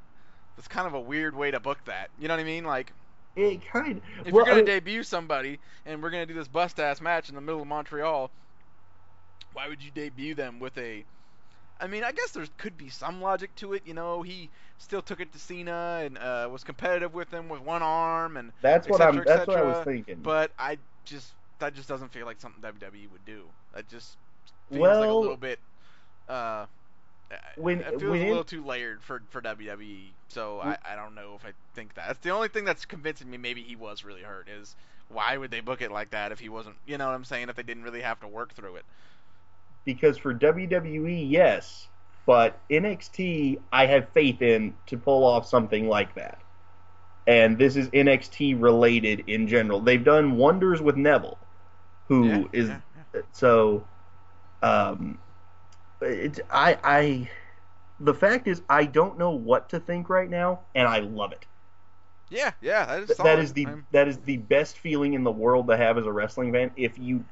[0.57, 2.09] It's kind of a weird way to book that.
[2.17, 2.63] You know what I mean?
[2.65, 2.93] Like,
[3.35, 6.47] It kind if well, you're gonna I mean, debut somebody and we're gonna do this
[6.47, 8.31] bust ass match in the middle of Montreal,
[9.53, 11.05] why would you debut them with a?
[11.79, 13.83] I mean, I guess there could be some logic to it.
[13.85, 17.61] You know, he still took it to Cena and uh, was competitive with him with
[17.61, 19.15] one arm, and that's what et I'm.
[19.15, 20.19] cetera, That's what I was thinking.
[20.21, 23.43] but I just that just doesn't feel like something WWE would do.
[23.73, 24.17] That just
[24.71, 25.59] feels like a little bit.
[26.27, 26.65] Uh,
[27.55, 30.13] when- it feels when a little too layered for for WWE.
[30.29, 32.07] So I, I don't know if I think that.
[32.07, 33.37] That's the only thing that's convincing me.
[33.37, 34.47] Maybe he was really hurt.
[34.49, 34.75] Is
[35.09, 36.75] why would they book it like that if he wasn't?
[36.85, 37.49] You know what I'm saying?
[37.49, 38.85] If they didn't really have to work through it.
[39.87, 41.89] Because for WWE, yes,
[42.27, 46.43] but NXT, I have faith in to pull off something like that.
[47.27, 49.81] And this is NXT related in general.
[49.81, 51.39] They've done wonders with Neville,
[52.05, 52.81] who is Yeah,
[53.15, 53.89] yeah, so.
[54.61, 55.19] Um,
[56.01, 57.31] it, I, I,
[57.99, 61.47] the fact is, I don't know what to think right now, and I love it.
[62.29, 62.85] yeah, yeah.
[62.85, 63.15] that is.
[63.15, 63.37] Solid.
[63.37, 66.05] That is the I'm- that is the best feeling in the world to have as
[66.05, 66.71] a wrestling fan.
[66.75, 67.25] If you,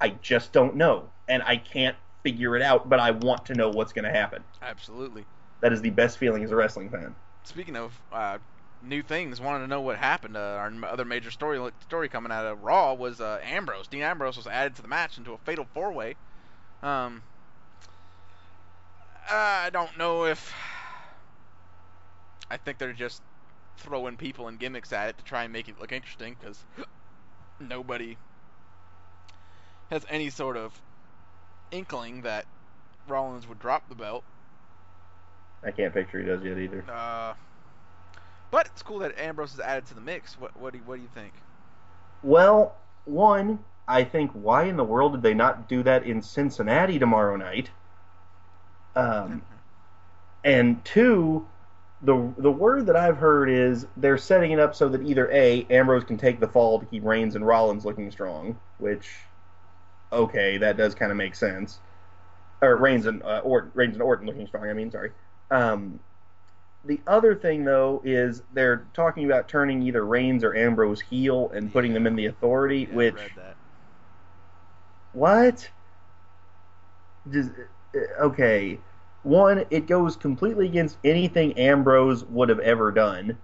[0.00, 3.68] I just don't know, and I can't figure it out, but I want to know
[3.70, 4.42] what's going to happen.
[4.62, 5.24] absolutely.
[5.60, 7.14] That is the best feeling as a wrestling fan.
[7.42, 8.38] Speaking of uh,
[8.82, 10.36] new things, wanted to know what happened.
[10.36, 13.88] Uh, our other major story story coming out of Raw was uh, Ambrose.
[13.88, 16.14] Dean Ambrose was added to the match into a fatal four way.
[16.82, 17.22] Um,
[19.30, 20.54] I don't know if
[22.50, 23.22] I think they're just
[23.76, 26.64] throwing people and gimmicks at it to try and make it look interesting because
[27.60, 28.16] nobody
[29.90, 30.80] has any sort of
[31.70, 32.46] inkling that
[33.06, 34.24] Rollins would drop the belt.
[35.62, 36.84] I can't picture he does yet either.
[36.88, 37.34] Uh,
[38.50, 40.38] but it's cool that Ambrose is added to the mix.
[40.38, 41.32] What what do you, what do you think?
[42.22, 46.98] Well, one, I think why in the world did they not do that in Cincinnati
[46.98, 47.70] tomorrow night?
[48.94, 49.42] Um,
[50.44, 51.46] and two,
[52.02, 55.66] the the word that I've heard is they're setting it up so that either a
[55.70, 59.08] Ambrose can take the fall to keep Reigns and Rollins looking strong, which
[60.12, 61.80] okay, that does kind of make sense.
[62.62, 64.68] Or Reigns and uh, Orton, Reigns and Orton looking strong.
[64.68, 65.12] I mean, sorry.
[65.50, 66.00] Um,
[66.84, 71.72] the other thing though is they're talking about turning either Reigns or Ambrose heel and
[71.72, 73.58] putting them in the Authority, Yeah, I which read that.
[75.12, 75.70] what?
[77.28, 77.50] Does,
[77.94, 78.80] uh, okay.
[79.22, 83.38] One, it goes completely against anything Ambrose would have ever done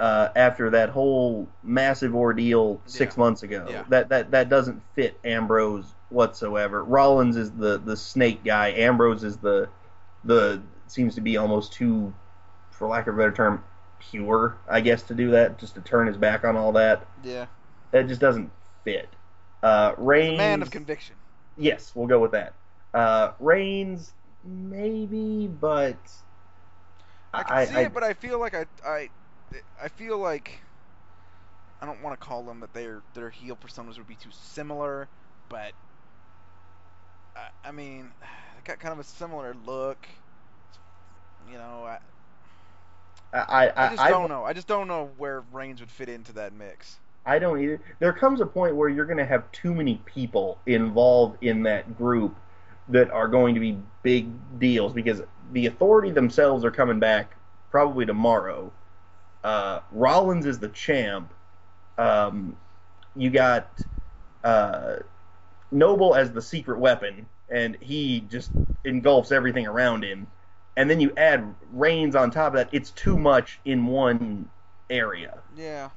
[0.00, 3.20] uh, after that whole massive ordeal six Yeah.
[3.20, 3.66] months ago.
[3.68, 3.84] Yeah.
[3.88, 6.82] That that that doesn't fit Ambrose whatsoever.
[6.84, 8.70] Rollins is the the snake guy.
[8.72, 9.68] Ambrose is the
[10.24, 12.12] the seems to be almost too,
[12.70, 13.62] for lack of a better term,
[13.98, 14.56] pure.
[14.68, 17.06] I guess to do that, just to turn his back on all that.
[17.22, 17.46] Yeah,
[17.92, 18.50] That just doesn't
[18.84, 19.08] fit.
[19.62, 21.16] Uh, Reigns, man of conviction.
[21.56, 22.52] Yes, we'll go with that.
[22.92, 24.12] Uh, Reigns,
[24.44, 25.96] maybe, but
[27.32, 29.08] I can I- see I- it, but I feel like I I
[29.82, 30.60] I feel like
[31.80, 35.08] I don't want to call them that their their heel personas would be too similar,
[35.48, 35.72] but
[37.36, 40.06] I, I mean, they got kind of a similar look.
[41.50, 41.98] You know, I,
[43.32, 44.44] I I, I just I, don't know.
[44.44, 46.98] I just don't know where Reigns would fit into that mix.
[47.26, 47.80] I don't either.
[48.00, 51.96] There comes a point where you're going to have too many people involved in that
[51.96, 52.36] group
[52.88, 54.28] that are going to be big
[54.58, 57.34] deals because the authority themselves are coming back
[57.70, 58.70] probably tomorrow.
[59.44, 61.32] Uh, Rollins is the champ.
[61.98, 62.56] Um,
[63.14, 63.68] you got
[64.42, 64.96] uh,
[65.70, 68.50] Noble as the secret weapon, and he just
[68.84, 70.26] engulfs everything around him.
[70.76, 74.48] and then you add Reigns on top of that, it's too much in one
[74.90, 75.38] area.
[75.56, 75.90] Yeah.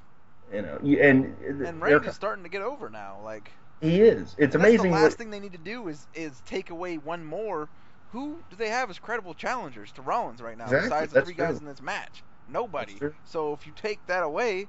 [0.54, 3.20] You know, you, and And Reigns is starting to get over now.
[3.24, 4.36] Like he is.
[4.38, 4.92] It's amazing.
[4.92, 7.70] The what- last thing they need to do is is take away one more.
[8.12, 10.66] Who do they have as credible challengers to Rollins right now?
[10.66, 12.98] Exactly, Besides the three guys in this match, nobody.
[13.26, 14.68] So if you take that away,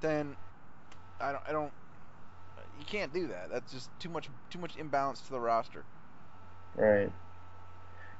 [0.00, 0.36] then
[1.20, 1.42] I don't.
[1.48, 1.72] I don't.
[2.78, 3.50] You can't do that.
[3.50, 4.28] That's just too much.
[4.50, 5.84] Too much imbalance to the roster.
[6.74, 7.10] Right.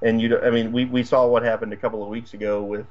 [0.02, 2.86] And you, I mean, we, we saw what happened a couple of weeks ago with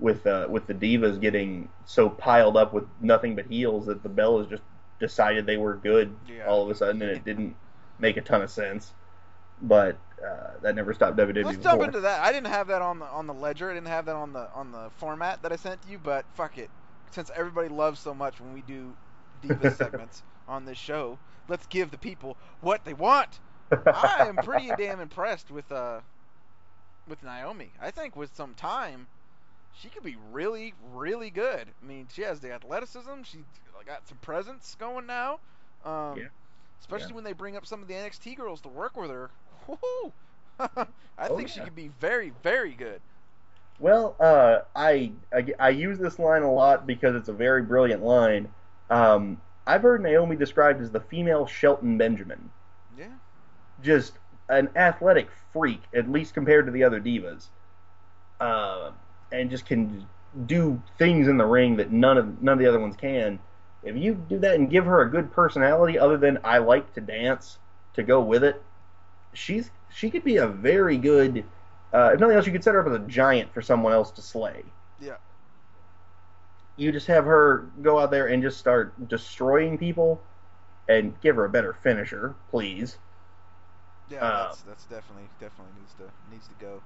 [0.00, 4.08] with uh, with the divas getting so piled up with nothing but heels that the
[4.08, 4.62] Bellas just
[4.98, 6.46] decided they were good Yeah.
[6.46, 7.54] all of a sudden, and it didn't
[7.98, 8.92] make a ton of sense.
[9.60, 11.44] But uh, that never stopped WWE.
[11.44, 11.72] Let's before.
[11.72, 12.20] jump into that.
[12.22, 13.70] I didn't have that on the on the ledger.
[13.70, 15.98] I didn't have that on the on the format that I sent you.
[15.98, 16.70] But fuck it,
[17.10, 18.94] since everybody loves so much when we do
[19.40, 23.40] diva segments on this show, let's give the people what they want.
[23.70, 26.00] I am pretty damn impressed with uh
[27.08, 27.72] with Naomi.
[27.80, 29.06] I think with some time,
[29.72, 31.68] she could be really really good.
[31.82, 33.22] I mean, she has the athleticism.
[33.24, 33.38] She
[33.86, 35.40] got some presence going now.
[35.84, 36.24] Um, Yeah.
[36.80, 37.14] Especially Yeah.
[37.16, 39.30] when they bring up some of the NXT girls to work with her.
[41.18, 41.64] I Oh, think she yeah.
[41.64, 43.00] could be very very good.
[43.78, 48.02] Well, uh, I, I I use this line a lot because it's a very brilliant
[48.02, 48.48] line.
[48.88, 52.50] Um, I've heard Naomi described as the female Shelton Benjamin.
[52.96, 53.18] Yeah.
[53.80, 57.48] just an athletic freak, at least compared to the other divas,
[58.40, 58.92] uh,
[59.30, 60.06] and just can
[60.46, 63.38] do things in the ring that none of none of the other ones can.
[63.82, 67.00] If you do that and give her a good personality, other than I like to
[67.00, 67.58] dance,
[67.94, 68.62] to go with it,
[69.32, 71.44] she's she could be a very good.
[71.92, 74.10] Uh, if nothing else, you could set her up as a giant for someone else
[74.12, 74.62] to slay.
[75.00, 75.16] Yeah.
[76.76, 80.22] You just have her go out there and just start destroying people,
[80.88, 82.96] and give her a better finisher, please.
[84.10, 86.82] Yeah, Uh, that's that's definitely definitely needs to needs to go.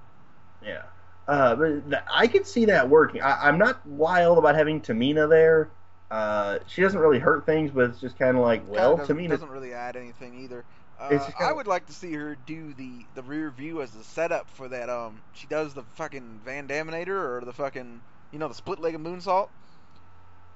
[0.63, 0.83] Yeah.
[1.27, 3.21] Uh, but th- I could see that working.
[3.21, 5.69] I, I'm not wild about having Tamina there.
[6.09, 9.29] Uh, she doesn't really hurt things, but it's just kind of like, well, Tamina.
[9.29, 10.63] doesn't really add anything either.
[10.99, 14.49] Uh, I would like to see her do the the rear view as the setup
[14.49, 14.89] for that.
[14.89, 18.99] Um, she does the fucking Van Daminator or the fucking you know the split legged
[19.01, 19.49] moonsault.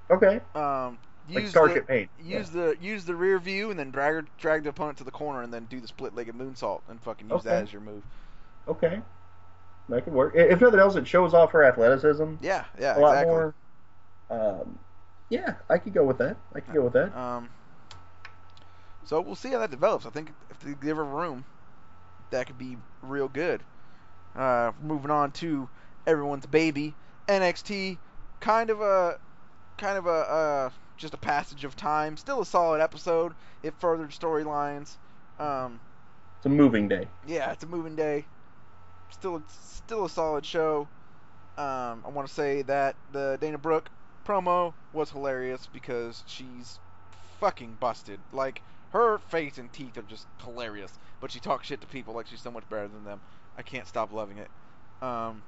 [0.10, 0.42] Okay.
[0.56, 0.98] Um,
[1.30, 2.10] Like use Starship the, Pain.
[2.24, 5.12] Use the use the rear view and then drag her, drag the opponent to the
[5.12, 7.82] corner and then do the split leg legged moonsault and fucking use that as your
[7.82, 8.04] move.
[8.68, 9.02] Okay.
[9.90, 10.34] That could work.
[10.36, 13.32] If nothing else, it shows off her athleticism Yeah, yeah, a lot exactly.
[13.32, 13.56] more.
[14.30, 14.80] Um,
[15.30, 16.38] yeah, I could go with that.
[16.56, 17.16] I could go with that.
[17.18, 17.50] Um,
[19.06, 20.06] so we'll see how that develops.
[20.06, 21.46] I think if they give her room,
[22.32, 23.62] that could be real good.
[24.36, 25.68] Uh, moving on to
[26.08, 26.94] everyone's baby
[27.28, 27.98] NXT,
[28.40, 29.20] kind of a,
[29.78, 32.16] kind of a, uh, just a passage of time.
[32.18, 33.34] Still a solid episode.
[33.64, 34.96] It furthered storylines.
[35.40, 35.80] Um,
[36.38, 37.08] It's a moving day.
[37.28, 38.26] yeah, it's a moving day.
[39.10, 40.88] Still, still a solid show.
[41.58, 43.90] Um, I want to say that the Dana Brooke
[44.26, 46.80] promo was hilarious because she's
[47.40, 48.20] fucking busted.
[48.32, 48.62] Like
[48.92, 52.42] her face and teeth are just hilarious, but she talks shit to people like she's
[52.42, 53.20] so much better than them.
[53.58, 54.50] I can't stop loving it.
[55.06, 55.42] Um,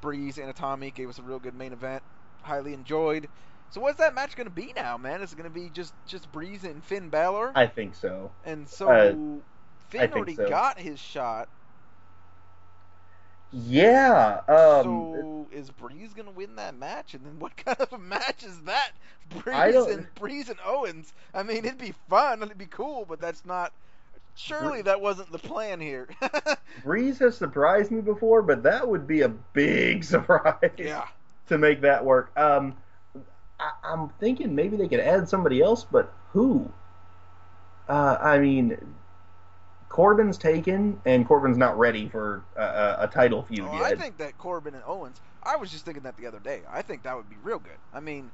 [0.00, 2.02] Breeze and Itami gave us a real good main event.
[2.42, 3.28] Highly enjoyed.
[3.70, 5.20] So what's that match gonna be now, man?
[5.22, 7.52] Is it gonna be just just Breeze and Finn Balor?
[7.54, 8.30] I think so.
[8.44, 9.42] And so Uh,
[9.90, 10.48] Finn already so.
[10.48, 11.48] got his shot.
[13.52, 14.40] Yeah.
[14.48, 17.14] Um, so is Breeze gonna win that match?
[17.14, 18.92] And then what kind of a match is that?
[19.30, 21.12] Breeze and Breeze and Owens.
[21.34, 22.42] I mean, it'd be fun.
[22.42, 23.72] It'd be cool, but that's not.
[24.34, 26.08] Surely that wasn't the plan here.
[26.84, 30.70] Breeze has surprised me before, but that would be a big surprise.
[30.76, 31.06] yeah.
[31.48, 32.30] to make that work.
[32.38, 32.76] Um,
[33.58, 36.70] I, I'm thinking maybe they could add somebody else, but who?
[37.88, 38.78] Uh, I mean,
[39.88, 43.82] Corbin's taken, and Corbin's not ready for a, a, title feud Oh.
[43.82, 45.20] I think that Corbin and Owens.
[45.42, 46.60] I was just thinking that the other day.
[46.70, 47.78] I think that would be real good.
[47.94, 48.30] I mean,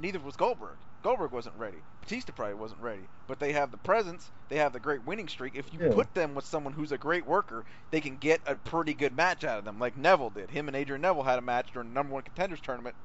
[0.00, 0.76] neither was Goldberg.
[1.02, 1.78] Goldberg wasn't ready.
[2.02, 3.02] Batista probably wasn't ready.
[3.26, 4.30] But they have the presence.
[4.48, 5.54] They have the great winning streak.
[5.54, 5.92] If you Yeah.
[5.94, 9.44] put them with someone who's a great worker, they can get a pretty good match
[9.44, 10.50] out of them, like Neville did.
[10.50, 12.96] Him and Adrian Neville had a match during the number one contenders tournament.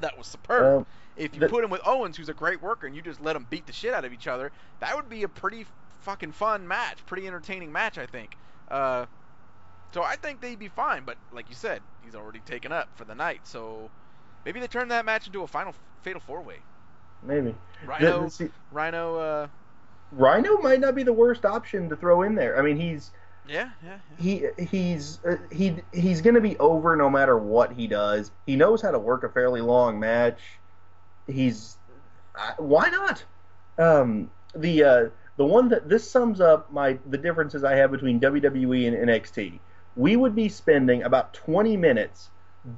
[0.00, 0.62] That was superb.
[0.62, 3.20] Well, if you the- put him with Owens, who's a great worker, and you just
[3.20, 5.66] let them beat the shit out of each other, that would be a pretty
[6.06, 8.36] fucking fun match, pretty entertaining match, I think.
[8.70, 9.06] Uh,
[9.92, 11.02] so I think they'd be fine.
[11.04, 13.90] But like you said, he's already taken up for the night, so
[14.44, 16.58] maybe they turn that match into a final fatal four way.
[17.24, 17.54] maybe.
[17.84, 19.46] Rhino, The- see, Rhino, uh,
[20.12, 22.56] Rhino might not be the worst option to throw in there.
[22.56, 23.10] I mean, he's
[23.48, 24.22] yeah, yeah, yeah.
[24.56, 28.30] he he's uh, he he's going to be over no matter what he does.
[28.46, 30.38] He knows how to work a fairly long match.
[31.26, 31.76] He's
[32.38, 33.24] uh, why not?
[33.78, 35.04] Um, the uh,
[35.36, 39.58] the one that this sums up my the differences I have between WWE and NXT.
[39.96, 42.30] we would be spending about 20 minutes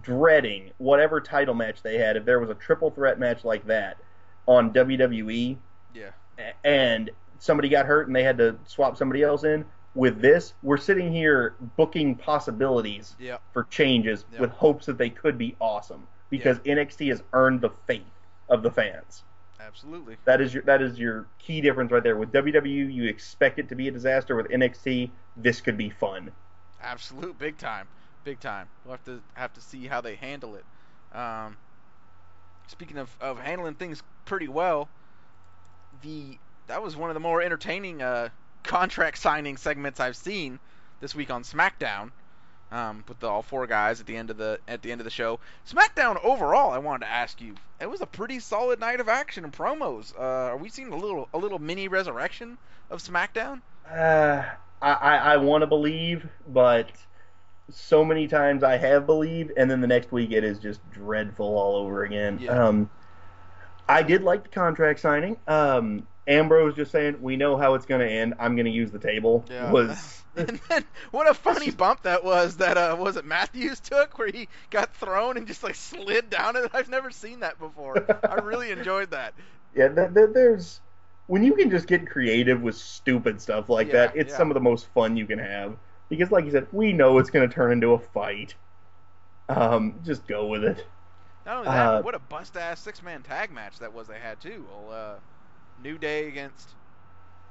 [0.03, 3.97] dreading whatever title match they had if there was a triple threat match like that
[4.47, 5.57] on WWE
[5.95, 6.11] Yeah.
[6.65, 9.65] and somebody got hurt and they had to swap somebody else in.
[9.95, 13.17] With this, we're sitting here booking possibilities
[13.53, 18.03] for changes with hopes that they could be awesome because NXT has earned the faith
[18.49, 19.25] of the fans.
[19.61, 20.17] Absolutely.
[20.25, 22.17] That is your that is your key difference right there.
[22.17, 24.37] With WWE, you expect it to be a disaster.
[24.37, 26.31] With NXT, this could be fun.
[26.81, 27.89] Absolute big time,
[28.25, 28.69] big time.
[28.85, 30.65] We'll have to have to see how they handle it.
[31.17, 31.57] Um,
[32.69, 34.89] speaking of, of handling things pretty well,
[36.03, 36.39] the
[36.69, 38.29] that was one of the more entertaining uh,
[38.63, 40.61] contract signing segments I've seen
[41.01, 42.11] this week on SmackDown.
[42.71, 45.07] Um, with the all four guys at the end of the at the end of
[45.07, 45.41] the show.
[45.67, 49.45] SmackDown overall, I wanted to ask you, it was a pretty solid night of action
[49.45, 50.15] and promos.
[50.19, 52.59] Uh, are we seeing a little a little mini resurrection
[52.91, 53.63] of SmackDown?
[53.91, 54.45] Uh,
[54.83, 56.91] I I, I want to believe, but
[57.71, 61.47] so many times I have believed, and then the next week it is just dreadful
[61.47, 62.39] all over again.
[62.41, 62.67] Yeah.
[62.67, 62.91] Um,
[63.89, 65.37] I did like the contract signing.
[65.47, 68.35] Um, Ambrose just saying, "We know how it's going to end.
[68.39, 69.71] I'm going to use the table." Yeah.
[69.71, 74.19] Was and then what a funny bump that was that uh was it Matthews took
[74.19, 76.71] where he got thrown and just like slid down it.
[76.73, 78.09] I've never seen that before.
[78.27, 79.35] I really enjoyed that.
[79.75, 79.89] yeah.
[79.89, 80.81] Th- th- there's
[81.27, 84.17] when you can just get creative with stupid stuff like Yeah, that.
[84.17, 84.35] It's yeah.
[84.35, 85.77] some of the most fun you can have
[86.09, 88.55] because, like you said, we know it's going to turn into a fight.
[89.49, 90.87] Um, just go with it.
[91.45, 94.21] Not only that, Uh, what a bust ass six man tag match that was they
[94.21, 94.67] had too.
[94.71, 95.21] Well, uh,
[95.77, 96.77] New Day against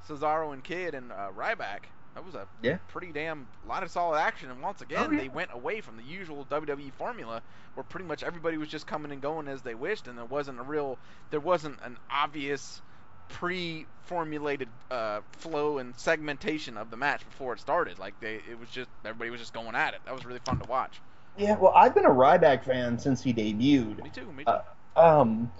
[0.08, 1.92] Cesaro and Kid and uh, Ryback.
[2.18, 2.78] That was a Yeah.
[2.88, 4.50] pretty damn lot of solid action.
[4.50, 5.20] And once again, Oh, yeah.
[5.20, 7.44] they went away from the usual WWE formula,
[7.76, 10.60] where pretty much everybody was just coming and going as they wished, and there wasn't
[10.60, 10.98] a real,
[11.30, 12.82] there wasn't an obvious
[13.28, 18.00] pre-formulated uh, flow and segmentation of the match before it started.
[18.00, 20.00] Like they, it was just everybody was just going at it.
[20.06, 21.00] That was really fun to watch.
[21.38, 24.02] Yeah, well, I've been a Ryback fan since he debuted.
[24.04, 24.32] Me too.
[24.32, 24.50] Me too.
[24.50, 24.62] Uh,
[24.96, 25.52] um,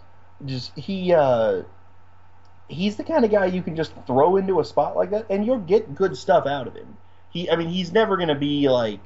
[0.46, 1.62] just he uh,
[2.68, 5.46] he's the kind of guy you can just throw into a spot like that, and
[5.46, 6.98] you'll get good stuff out of him.
[7.30, 9.00] He, I mean, he's never going to be like,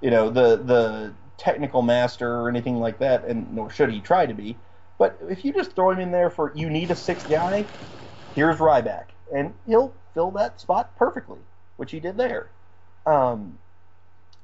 [0.00, 4.26] you know, the the technical master or anything like that, and nor should he try
[4.26, 4.56] to be.
[4.98, 7.66] But if you just throw him in there for you need a sixth guy,
[8.34, 11.40] here's Ryback, and he'll fill that spot perfectly,
[11.76, 12.50] which he did there.
[13.06, 13.58] Um,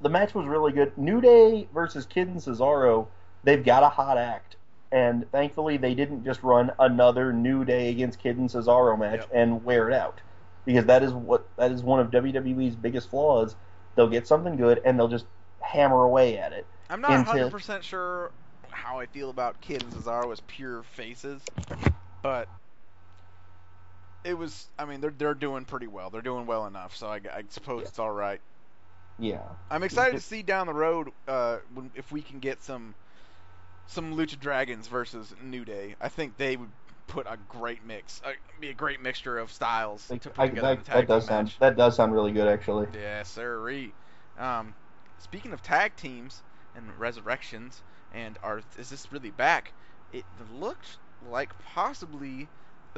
[0.01, 0.97] the match was really good.
[0.97, 3.07] New Day versus Kid and Cesaro,
[3.45, 4.57] they've got a hot act.
[4.91, 9.31] And thankfully, they didn't just run another New Day against Kid and Cesaro match Yep.
[9.35, 10.21] and wear it out,
[10.65, 13.55] because that is what that is one of WWE's biggest flaws.
[13.95, 15.27] They'll get something good and they'll just
[15.61, 16.67] hammer away at it.
[16.89, 18.31] I'm not until- 100% sure
[18.71, 21.43] how I feel about Kid and Cesaro as pure faces,
[22.23, 22.49] but
[24.25, 24.67] it was.
[24.79, 26.11] I mean, they're they're doing pretty well.
[26.11, 27.89] They're doing well enough, so I, I suppose Yeah.
[27.89, 28.41] it's all right.
[29.19, 32.95] Yeah, I'm excited to see down the road uh, when, if we can get some
[33.89, 35.97] some Lucha Dragons versus New Day.
[36.01, 36.71] I think they would
[37.07, 40.79] put a great mix, uh, be a great mixture of styles to put I, together
[40.85, 41.59] that, does sound match.
[41.59, 42.87] that does sound really good actually.
[42.95, 43.93] Yes, sirree.
[44.39, 44.75] Um,
[45.19, 46.43] speaking of tag teams
[46.77, 47.83] and resurrections,
[48.15, 49.73] and are is this really back?
[50.13, 50.25] It
[50.55, 50.99] looked
[51.31, 52.47] like possibly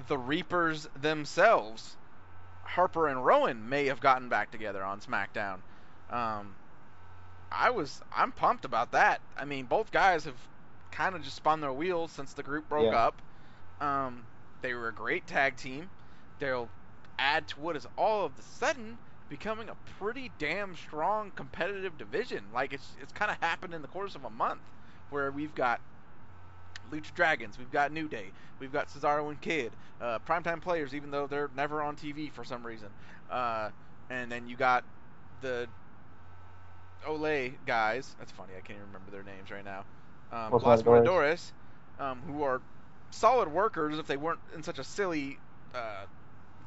[0.08, 1.96] the Reapers themselves,
[2.64, 5.60] Harper and Rowan, may have gotten back together on SmackDown.
[6.10, 6.56] Um,
[7.52, 9.20] I was I'm pumped about that.
[9.36, 10.34] I mean, both guys have
[10.90, 13.06] kind of just spun their wheels since the group broke Yeah.
[13.06, 13.22] up.
[13.80, 14.24] Um,
[14.62, 15.90] they were a great tag team.
[16.38, 16.68] They'll
[17.18, 22.44] add to what is all of a sudden becoming a pretty damn strong competitive division.
[22.52, 24.62] Like it's it's kind of happened in the course of a month,
[25.10, 25.80] where we've got
[26.90, 31.10] Lucha Dragons, we've got New Day, we've got Cesaro and Kid, uh, primetime players, even
[31.10, 32.88] though they're never on TV for some reason.
[33.30, 33.70] Uh,
[34.08, 34.84] and then you got
[35.40, 35.68] the
[37.06, 38.14] Olay guys.
[38.18, 38.52] That's funny.
[38.56, 39.84] I can't even remember their names right now.
[40.32, 40.84] Um, Los.
[40.84, 41.52] Matadores,
[41.98, 42.62] um, who are
[43.10, 45.40] solid workers if they weren't in such a silly
[45.74, 46.06] uh,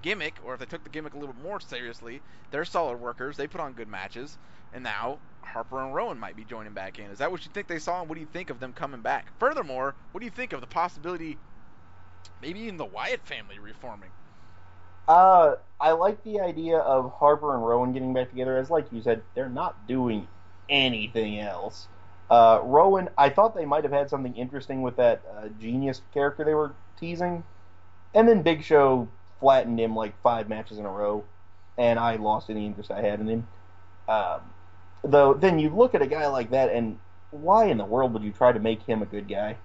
[0.01, 2.23] gimmick, or if they took the gimmick a little more seriously.
[2.51, 3.37] They're solid workers.
[3.37, 4.37] They put on good matches,
[4.71, 7.11] and now Harper and Rowan might be joining back in.
[7.11, 9.01] Is that what you think they saw, and what do you think of them coming
[9.01, 9.31] back?
[9.39, 11.39] Furthermore, what do you think of the possibility,
[12.41, 14.11] maybe even the Wyatt family reforming?
[15.07, 18.57] Uh, I like the idea of Harper and Rowan getting back together.
[18.57, 20.29] As like you said, they're not doing
[20.69, 21.89] anything else.
[22.33, 26.43] Uh, Rowan, I thought they might have had something interesting with that uh, genius character
[26.43, 27.43] they were teasing,
[28.15, 29.07] and then Big Show
[29.39, 31.23] flattened him like five matches in a row,
[31.77, 33.47] and I lost any interest I had in him.
[34.07, 34.39] Um,
[35.03, 36.97] though, then you look at a guy like that, and
[37.29, 39.57] why in the world would you try to make him a good guy?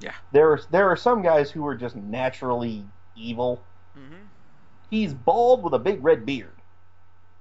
[0.00, 0.14] Yeah.
[0.32, 2.84] There are there are some guys who are just naturally
[3.16, 3.62] evil
[3.98, 4.22] Mm-hmm.
[4.88, 6.54] he's bald with a big red beard.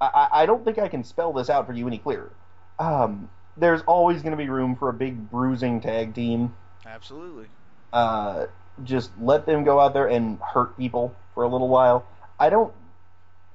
[0.01, 2.31] I, I, I don't think I can spell this out for you any clearer.
[2.79, 3.29] um,
[3.59, 6.55] there's always going to be room for a big bruising tag team.
[6.85, 7.47] Absolutely.
[7.91, 8.45] Uh,
[8.83, 12.05] just let them go out there and hurt people for a little while.
[12.39, 12.73] I don't,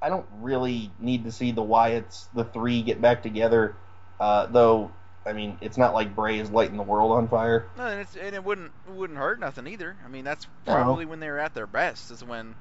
[0.02, 3.74] I don't really need to see the Wyatts, the three, get back together.
[4.20, 4.90] Uh, though,
[5.26, 7.66] I mean, it's not like Bray is lighting the world on fire.
[7.78, 9.96] No, and, it's, and it wouldn't it wouldn't hurt nothing either.
[10.04, 10.74] I mean, that's No.
[10.74, 12.54] probably when they were at their best is when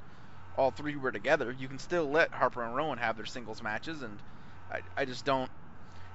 [0.58, 1.52] all three were together.
[1.52, 4.18] You can still let Harper and Rowan have their singles matches, and
[4.72, 5.52] I, I just don't.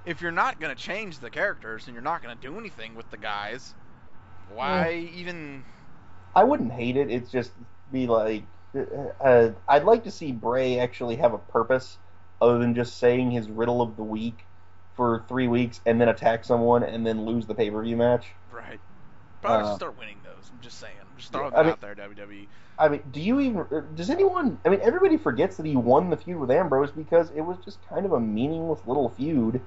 [0.06, 3.16] If you're not gonna change the characters and you're not gonna do anything with the
[3.16, 3.74] guys,
[4.52, 5.64] why even?
[6.34, 7.10] I wouldn't hate it.
[7.10, 7.50] It's just
[7.92, 8.44] be like,
[9.20, 11.98] uh, I'd like to see Bray actually have a purpose
[12.40, 14.44] other than just saying his riddle of the week
[14.94, 18.28] for three weeks and then attack someone and then lose the pay per view match.
[18.52, 18.80] Right.
[19.42, 20.50] Probably Uh, just start winning those.
[20.52, 20.94] I'm just saying.
[21.00, 21.94] I'm just yeah, throwing I that mean- out there.
[21.94, 22.46] WWE.
[22.80, 23.60] I mean, do you even?
[23.72, 24.58] uh, Does anyone?
[24.64, 27.78] I mean, everybody forgets that he won the feud with Ambrose because it was just
[27.88, 29.60] kind of a meaningless little feud.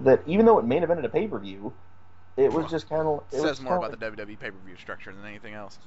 [0.00, 1.72] That even though it main evented a pay per view,
[2.36, 3.22] it was just kind of.
[3.32, 5.78] It says more about the WWE pay-per-view structure than anything else.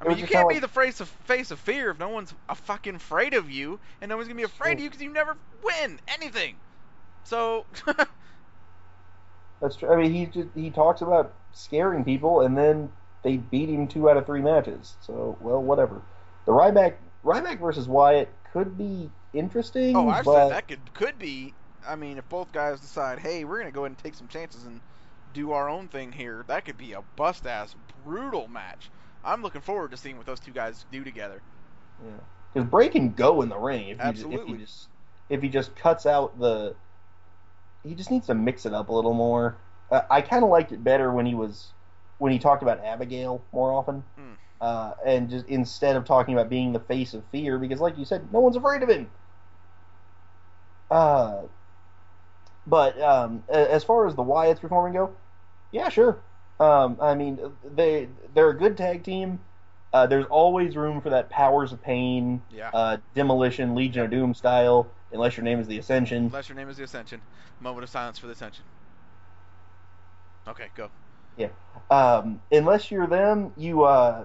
[0.00, 2.54] I mean, you can't be the face of face of fear if no one's a
[2.54, 5.36] fucking afraid of you, and no one's gonna be afraid of you because you never
[5.62, 6.56] win anything.
[7.24, 7.66] So,
[9.60, 9.92] That's true.
[9.92, 12.90] I mean, he just he talks about scaring people, and then
[13.22, 14.94] they beat him two out of three matches.
[15.00, 16.02] So, well, whatever.
[16.46, 19.96] The Ryback Ryback versus Wyatt could be interesting.
[19.96, 21.54] oh, I but said that could could be.
[21.86, 24.64] I mean, if both guys decide, hey, we're gonna go ahead and take some chances
[24.64, 24.80] and
[25.34, 27.74] do our own thing here, that could be a bust ass
[28.04, 28.90] brutal match.
[29.24, 31.40] I'm looking forward to seeing what those two guys do together.
[32.04, 32.10] Yeah.
[32.52, 34.52] Because Bray can go in the ring if he, just, if Absolutely.
[34.54, 34.88] he just
[35.28, 36.74] if he just cuts out the.
[37.84, 39.56] He just needs to mix it up a little more.
[39.90, 41.68] Uh, I kind of liked it better when he was
[42.18, 44.36] when he talked about Abigail more often, Mm.
[44.60, 48.04] uh, and just instead of talking about being the face of fear, because like you
[48.04, 49.10] said, no one's afraid of him.
[50.90, 51.42] Uh,
[52.66, 55.14] but um, as far as the Wyatts performing go,
[55.70, 56.18] yeah, sure.
[56.60, 59.40] Um, I mean, they they're a good tag team.
[59.92, 62.70] Uh, there's always room for that Powers of Pain, Yeah.
[62.72, 66.26] uh, Demolition, Legion of Doom style, unless your name is the Ascension.
[66.26, 67.20] Unless your name is the Ascension.
[67.60, 68.64] Moment of silence for the Ascension.
[70.48, 70.88] Okay, go.
[71.36, 71.48] Yeah.
[71.90, 74.24] Um, unless you're them, you uh,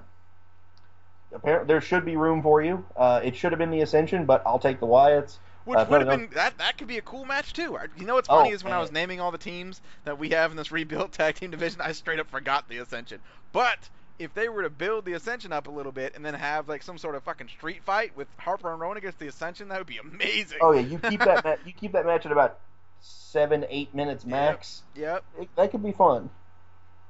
[1.34, 2.86] apparently there should be room for you.
[2.96, 5.38] Uh, it should have been the Ascension, but I'll take the Wyatts.
[5.68, 6.18] Which Uh, would have no, no.
[6.28, 7.78] been that that could be a cool match too.
[7.98, 10.30] You know what's Oh, funny is when I was naming all the teams that we
[10.30, 13.20] have in this rebuilt tag team division, I straight up forgot the Ascension.
[13.52, 16.70] But if they were to build the Ascension up a little bit and then have
[16.70, 19.78] like some sort of fucking street fight with Harper and Rowan against the Ascension, that
[19.78, 20.60] would be amazing.
[20.62, 22.60] Oh yeah, you keep that ma- you keep that match at about
[23.02, 24.84] seven, eight minutes max.
[24.96, 25.24] Yep.
[25.42, 26.30] It, that could be fun.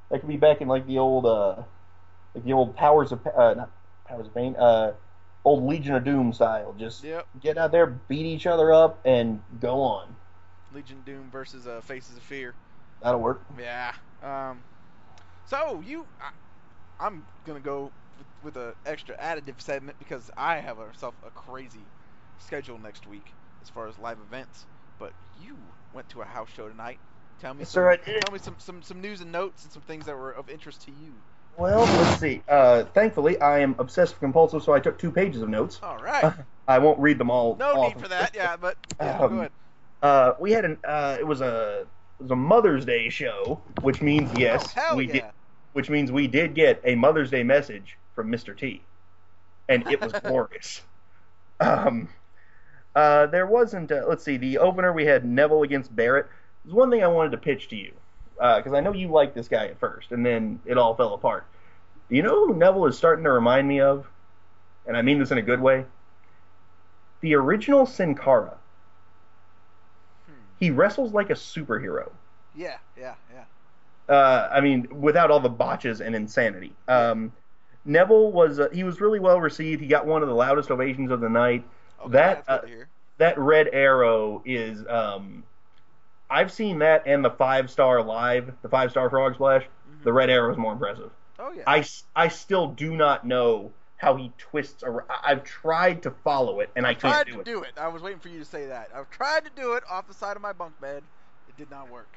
[0.10, 1.58] That could be back in like the old uh,
[2.34, 3.70] like the old Powers of uh, not
[4.08, 4.94] Powers of Pain, uh,
[5.48, 6.74] old Legion of Doom style.
[6.74, 7.28] Just Yep.
[7.40, 10.18] get out there, beat each other up, and go on.
[10.72, 12.56] Legion Doom versus uh, Faces of Fear.
[13.02, 13.48] That'll work.
[13.58, 13.94] Yeah.
[14.22, 14.66] Um.
[15.46, 16.30] So you, I,
[17.00, 21.92] I'm gonna go with, with a extra additive segment because I have myself a crazy
[22.38, 24.68] schedule next week as far as live events.
[25.00, 27.02] But you went to a house show tonight.
[27.40, 29.84] Tell me, Yes, some, sir, tell me some, some some news and notes and some
[29.84, 31.24] things that were of interest to you.
[31.58, 32.44] Well, let's see.
[32.48, 35.80] Uh, thankfully, I am obsessive compulsive, so I took two pages of notes.
[35.82, 36.34] All right.
[36.68, 37.56] I won't read them all.
[37.56, 38.36] No need for that.
[38.36, 39.52] Yeah, but yeah, Um, go ahead.
[40.04, 40.78] Uh, we had an.
[40.84, 41.88] Uh, it was a.
[42.20, 45.14] It was a Mother's Day show, which means yes, oh, we yeah.
[45.14, 45.24] did.
[45.74, 48.56] Which means we did get a Mother's Day message from Mr.
[48.58, 48.82] T,
[49.70, 50.82] and it was glorious.
[51.60, 52.10] Um,
[52.96, 53.92] uh, there wasn't.
[53.92, 54.38] Uh, let's see.
[54.38, 56.28] The opener we had Neville against Barrett.
[56.64, 57.94] There's one thing I wanted to pitch to you
[58.38, 61.46] because I know you liked this guy at first, and then it all fell apart.
[62.10, 64.08] Do you know who Neville is starting to remind me of?
[64.86, 65.86] And I mean this in a good way.
[67.22, 68.58] The original Sin Cara.
[70.26, 70.34] Hmm.
[70.60, 72.12] He wrestles like a superhero.
[72.56, 73.44] Yeah, yeah, yeah.
[74.14, 76.74] Uh, I mean, without all the botches and insanity.
[76.88, 77.34] Um,
[77.84, 79.82] Neville was uh, he was really well received.
[79.82, 81.66] He got one of the loudest ovations of the night.
[82.02, 82.60] Okay, That, uh.
[83.18, 85.44] That red arrow is um,
[86.30, 89.64] I've seen that and the five star live, the five star frog splash.
[89.64, 90.04] Mhm.
[90.04, 91.12] The red arrow is more impressive.
[91.40, 91.64] Oh yeah.
[91.68, 95.08] I, I still do not know how he twists around.
[95.24, 97.46] I've tried to follow it and I can't tried do to it.
[97.46, 97.74] do it.
[97.78, 98.90] I was waiting for you to say that.
[98.96, 101.04] I've tried to do it off the side of my bunk bed.
[101.48, 102.10] It did not work.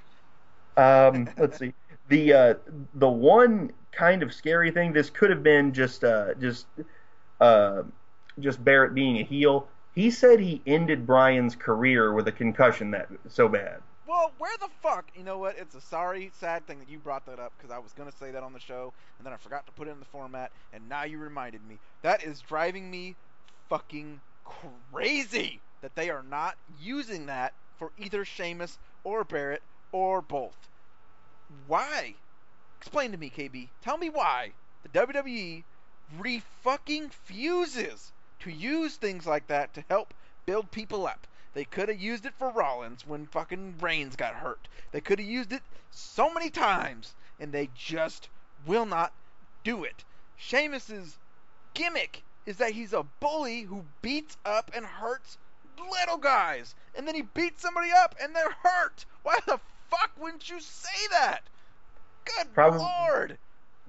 [0.77, 1.73] Um, let's see.
[2.09, 2.55] The uh,
[2.95, 4.93] the one kind of scary thing.
[4.93, 6.67] This could have been just uh, just
[7.41, 7.83] uh,
[8.39, 9.69] just Barrett being a heel.
[9.95, 13.81] He said he ended Brian's career with a concussion that so bad.
[14.11, 15.05] Well, where the fuck?
[15.15, 15.57] You know what?
[15.57, 18.33] It's a sorry, sad thing that you brought that up because I was gonna say
[18.33, 20.89] that on the show and then I forgot to put it in the format, and
[20.89, 21.79] now you reminded me.
[22.03, 23.15] That is driving me
[23.69, 24.21] fucking
[24.93, 30.57] crazy that they are not using that for either Sheamus or Barrett or both.
[31.69, 32.17] Why?
[32.81, 33.69] Explain to me, KB.
[33.81, 34.51] Tell me why
[34.83, 35.63] the WWE
[36.19, 40.15] re fucking fuses to use things like that to help
[40.47, 41.29] build people up.
[41.53, 44.69] They could have used it for Rollins when fucking Reigns got hurt.
[44.93, 48.29] They could have used it so many times, and they just
[48.67, 49.13] will not
[49.65, 50.05] do it.
[50.37, 51.19] Sheamus's
[51.75, 55.39] gimmick is that he's a bully who beats up and hurts
[55.91, 59.05] little guys, and then he beats somebody up and they're hurt.
[59.23, 59.59] Why the
[59.91, 61.41] fuck wouldn't you say that?
[62.25, 63.39] Good Probably- lord.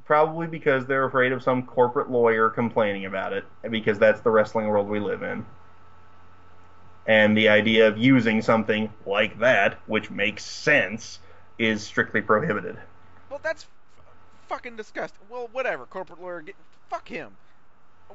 [0.06, 4.68] Probably because they're afraid of some corporate lawyer complaining about it, because that's the wrestling
[4.68, 5.46] world we live in.
[7.06, 11.20] And the idea of using something like that, which makes sense,
[11.58, 12.78] is strictly prohibited.
[13.30, 13.64] Well, that's
[13.98, 14.04] f-
[14.48, 15.26] fucking disgusting.
[15.30, 15.86] Well, whatever.
[15.86, 16.56] Corporate lawyer, get
[16.90, 17.32] fuck him.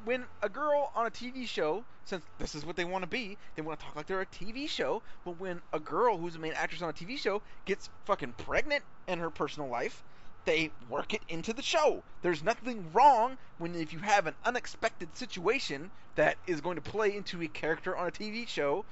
[0.05, 3.39] When a girl on a TV show, since this is what they want to be,
[3.55, 5.03] they want to talk like they're a TV show.
[5.25, 8.85] But when a girl who's a main actress on a TV show gets fucking pregnant
[9.09, 10.05] in her personal life,
[10.47, 12.03] they work it into the show.
[12.23, 17.15] There's nothing wrong when if you have an unexpected situation that is going to play
[17.15, 18.85] into a character on a TV show,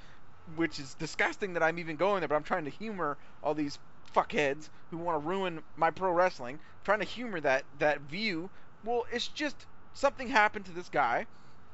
[0.55, 3.79] which is disgusting that I'm even going there, but I'm trying to humor all these
[4.15, 8.49] fuckheads who want to ruin my pro wrestling, trying to humor that that view.
[8.83, 11.25] Well, it's just something happened to this guy,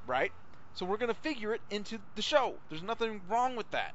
[0.08, 0.32] right?
[0.74, 2.56] So we're gonna figure it into the show.
[2.70, 3.94] There's nothing wrong with that.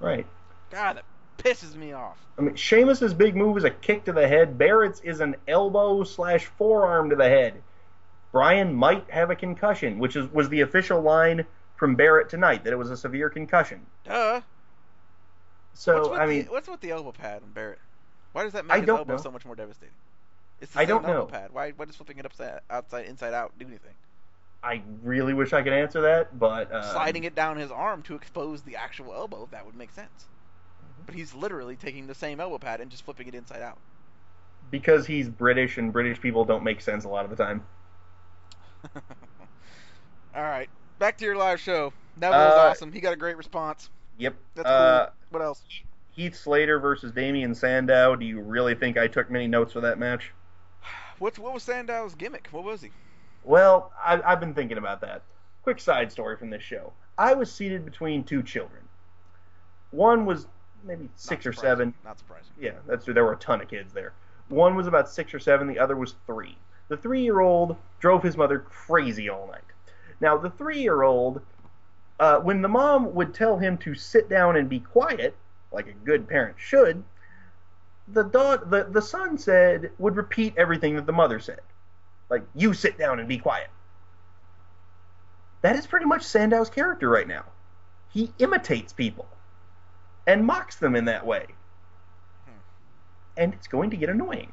[0.00, 0.26] Right.
[0.70, 1.04] God, that
[1.38, 2.18] pisses me off.
[2.38, 4.58] I mean, Sheamus's big move is a kick to the head.
[4.58, 7.62] Barrett's is an elbow slash forearm to the head.
[8.32, 12.72] Brian might have a concussion, which is was the official line from Barrett tonight that
[12.72, 13.86] it was a severe concussion.
[14.04, 14.40] Duh.
[15.72, 17.78] So I mean, the, what's with the elbow pad on Barrett?
[18.32, 19.22] Why does that I make his don't elbow know.
[19.22, 19.94] so much more devastating?
[20.60, 21.26] It's the I same don't elbow know.
[21.26, 21.50] pad.
[21.52, 21.70] Why?
[21.72, 23.94] Why does flipping it upside, outside, inside out do anything?
[24.64, 28.14] I really wish I could answer that, but uh, Sliding it down his arm to
[28.14, 30.26] expose the actual elbow, that would make sense.
[31.06, 33.78] But he's literally taking the same elbow pad and just flipping it inside out.
[34.70, 37.62] because he's British and British people don't make sense a lot of the time.
[40.34, 41.92] All right, back to your live show.
[42.16, 42.92] Neville was Uh, awesome.
[42.92, 43.90] He got a great response.
[44.18, 44.34] Yep.
[44.54, 45.14] That's uh, cool.
[45.30, 45.62] What else?
[46.12, 48.14] Heath Slater versus Damien Sandow.
[48.16, 50.32] Do you really think I took many notes for that match?
[51.18, 52.48] What's what was Sandow's gimmick?
[52.50, 52.90] What was he?
[53.44, 55.22] Well, I, I've been thinking about that.
[55.62, 56.92] Quick side story from this show.
[57.18, 58.82] I was seated between two children.
[59.90, 60.46] One was
[60.84, 61.94] maybe six or seven.
[62.04, 62.52] Not surprising.
[62.60, 64.12] Yeah, that's there were a ton of kids there.
[64.48, 65.66] One was about six or seven.
[65.66, 66.56] The other was three.
[66.88, 69.62] The three-year-old drove his mother crazy all night.
[70.20, 71.40] Now, the three-year-old,
[72.20, 75.34] uh, when the mom would tell him to sit down and be quiet,
[75.72, 77.02] like a good parent should,
[78.08, 81.60] the dog, the the son said would repeat everything that the mother said,
[82.28, 83.70] like "You sit down and be quiet."
[85.62, 87.44] That is pretty much Sandow's character right now.
[88.10, 89.26] He imitates people
[90.26, 91.46] and mocks them in that way
[93.36, 94.52] and it's going to get annoying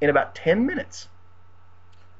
[0.00, 1.08] in about 10 minutes.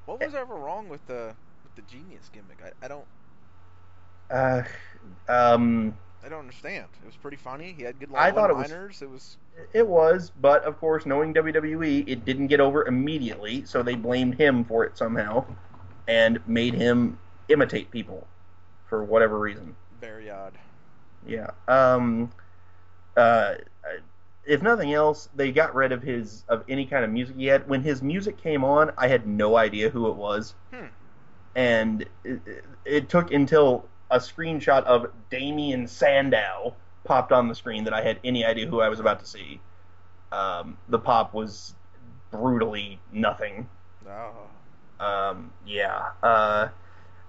[0.07, 2.59] What was ever wrong with the with the genius gimmick?
[2.65, 3.05] I, I don't
[4.31, 4.63] Uh,
[5.29, 5.95] um,
[6.25, 6.87] I don't understand.
[7.03, 7.75] It was pretty funny.
[7.77, 9.03] He had good I thought it was-.
[9.03, 9.37] It was
[9.73, 14.37] it was, but of course, knowing WWE, it didn't get over immediately, so they blamed
[14.37, 15.45] him for it somehow
[16.07, 18.27] and made him imitate people
[18.89, 19.75] for whatever reason.
[20.01, 20.55] very odd.
[21.27, 21.51] Yeah.
[21.67, 22.31] Um,
[23.19, 23.55] uh,
[24.47, 27.69] if nothing else, they got rid of his of any kind of music he had.
[27.69, 30.87] When his music came on, I had no idea who it was, Hmm.
[31.55, 32.41] and it,
[32.85, 38.19] it took until a screenshot of Damien Sandow popped on the screen that I had
[38.25, 39.61] any idea who I was about to see.
[40.33, 41.75] Um, the pop was
[42.31, 43.69] brutally nothing.
[44.09, 45.05] Oh.
[45.05, 46.11] Um, yeah.
[46.23, 46.69] Uh,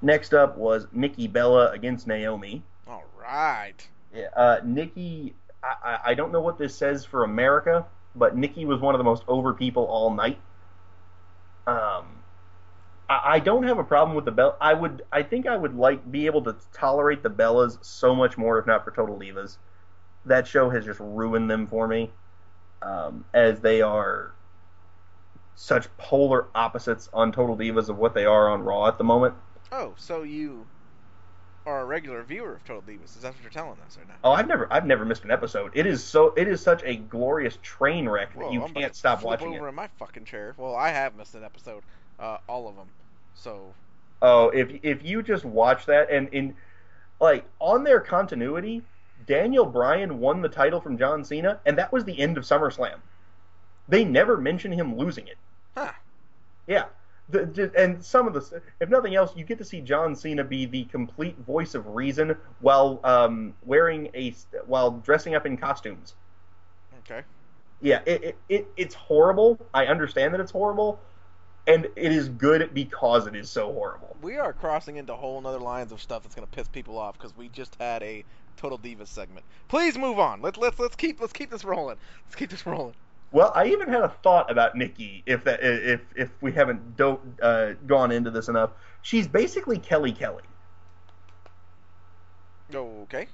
[0.01, 2.63] next up was Nikki Bella against Naomi.
[2.87, 3.75] All right.
[4.13, 7.85] Yeah, uh, Nikki, I, I- don't know what this says for America,
[8.15, 10.39] but Nikki was one of the most over people all night.
[11.67, 12.05] Um,
[13.09, 14.57] I, I don't have a problem with the Bell.
[14.59, 18.37] I would, I think I would like be able to tolerate the Bellas so much
[18.37, 19.57] more if not for Total Divas.
[20.25, 22.11] That show has just ruined them for me,
[22.81, 24.31] um, as they are
[25.55, 29.35] such polar opposites on Total Divas of what they are on Raw at the moment.
[29.71, 30.65] Oh, so you
[31.65, 33.15] are a regular viewer of Total Divas?
[33.15, 34.15] Is that what you're telling us right now?
[34.23, 35.71] Oh, I've never I've never missed an episode.
[35.75, 38.93] It is so it is such a glorious train wreck that Whoa, you I'm can't
[38.93, 39.69] to stop flip watching over it.
[39.69, 40.55] in my fucking chair.
[40.57, 41.83] Well, I have missed an episode,
[42.19, 42.87] uh, all of them.
[43.33, 43.73] So
[44.21, 46.55] Oh, if if you just watch that and in
[47.19, 48.83] like on their continuity,
[49.25, 52.99] Daniel Bryan won the title from John Cena, and that was the end of SummerSlam.
[53.87, 55.37] They never mention him losing it.
[55.77, 55.93] Huh.
[56.67, 56.85] Yeah.
[57.31, 60.65] The, and some of the, if nothing else, you get to see John Cena be
[60.65, 64.33] the complete voice of reason while um, wearing a,
[64.65, 66.15] while dressing up in costumes.
[66.99, 67.23] okay.
[67.81, 69.59] Yeah, it, it, it it's horrible.
[69.73, 70.99] I understand that it's horrible,
[71.67, 74.17] and it is good because it is so horrible.
[74.21, 77.37] We are crossing into whole other lines of stuff that's gonna piss people off because
[77.37, 78.25] we just had a
[78.57, 79.45] Total Divas segment.
[79.69, 80.41] Please move on.
[80.41, 81.97] Let's let's let's keep let's keep this rolling.
[82.25, 82.95] Let's keep this rolling.
[83.31, 85.23] Well, I even had a thought about Nikki.
[85.25, 88.71] If that if if we haven't do, uh, gone into this enough,
[89.01, 90.43] she's basically Kelly Kelly.
[92.73, 93.27] Okay.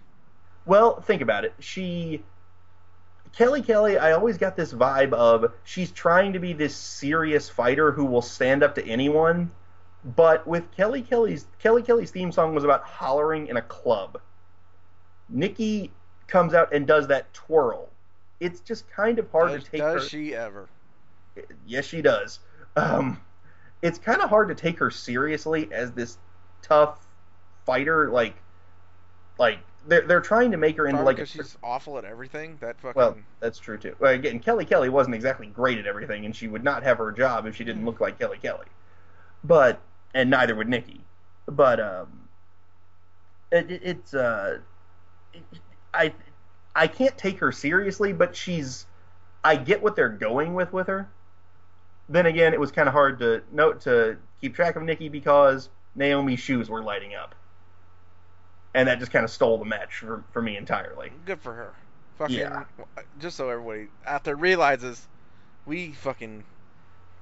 [0.66, 1.54] Well, think about it.
[1.60, 2.24] She
[3.36, 7.92] Kelly Kelly, I always got this vibe of she's trying to be this serious fighter
[7.92, 9.52] who will stand up to anyone,
[10.04, 14.22] but with Kelly Kelly's Kelly Kelly's theme song was about hollering in a club.
[15.28, 15.92] Nikki
[16.28, 17.90] comes out and does that twirl.
[18.40, 20.10] It's just kind of hard does, to take does her.
[20.10, 20.68] she ever?
[21.66, 22.40] Yes, she does.
[22.76, 23.22] Um,
[23.82, 26.18] it's kind of hard to take her seriously as this
[26.62, 27.06] tough
[27.66, 28.10] fighter.
[28.10, 28.36] Like,
[29.38, 32.06] like they're they're trying to make her into Probably like a because she's awful at
[32.06, 32.58] everything.
[32.62, 33.00] That fucking.
[33.00, 33.96] well, that's true too.
[34.00, 37.12] Well, again, Kelly Kelly wasn't exactly great at everything, and she would not have her
[37.12, 38.68] job if she didn't look like Kelly Kelly.
[39.44, 39.80] But
[40.14, 41.02] and neither would Nikki.
[41.48, 42.30] But um,
[43.52, 44.60] it, it, it's uh,
[45.94, 46.14] I
[46.76, 48.86] I can't take her seriously, but she's
[49.44, 51.08] I get what they're going with with her.
[52.10, 55.70] Then again, it was kind of hard to note to keep track of Nikki because
[55.96, 57.34] Naomi's shoes were lighting up,
[58.74, 61.12] and that just kind of stole the match for, for me entirely.
[61.26, 61.74] Good for her.
[62.18, 62.36] Fucking.
[62.36, 62.66] Yeah.
[63.20, 65.08] Just so everybody out there realizes,
[65.66, 66.44] we fucking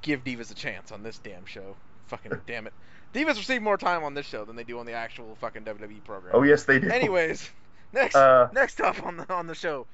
[0.01, 1.75] give divas a chance on this damn show.
[2.07, 2.73] Fucking damn it.
[3.13, 6.03] Divas receive more time on this show than they do on the actual fucking WWE
[6.03, 6.33] program.
[6.35, 6.89] Oh yes, they do.
[6.89, 7.49] Anyways,
[7.93, 9.85] next Uh, next up on the on the show.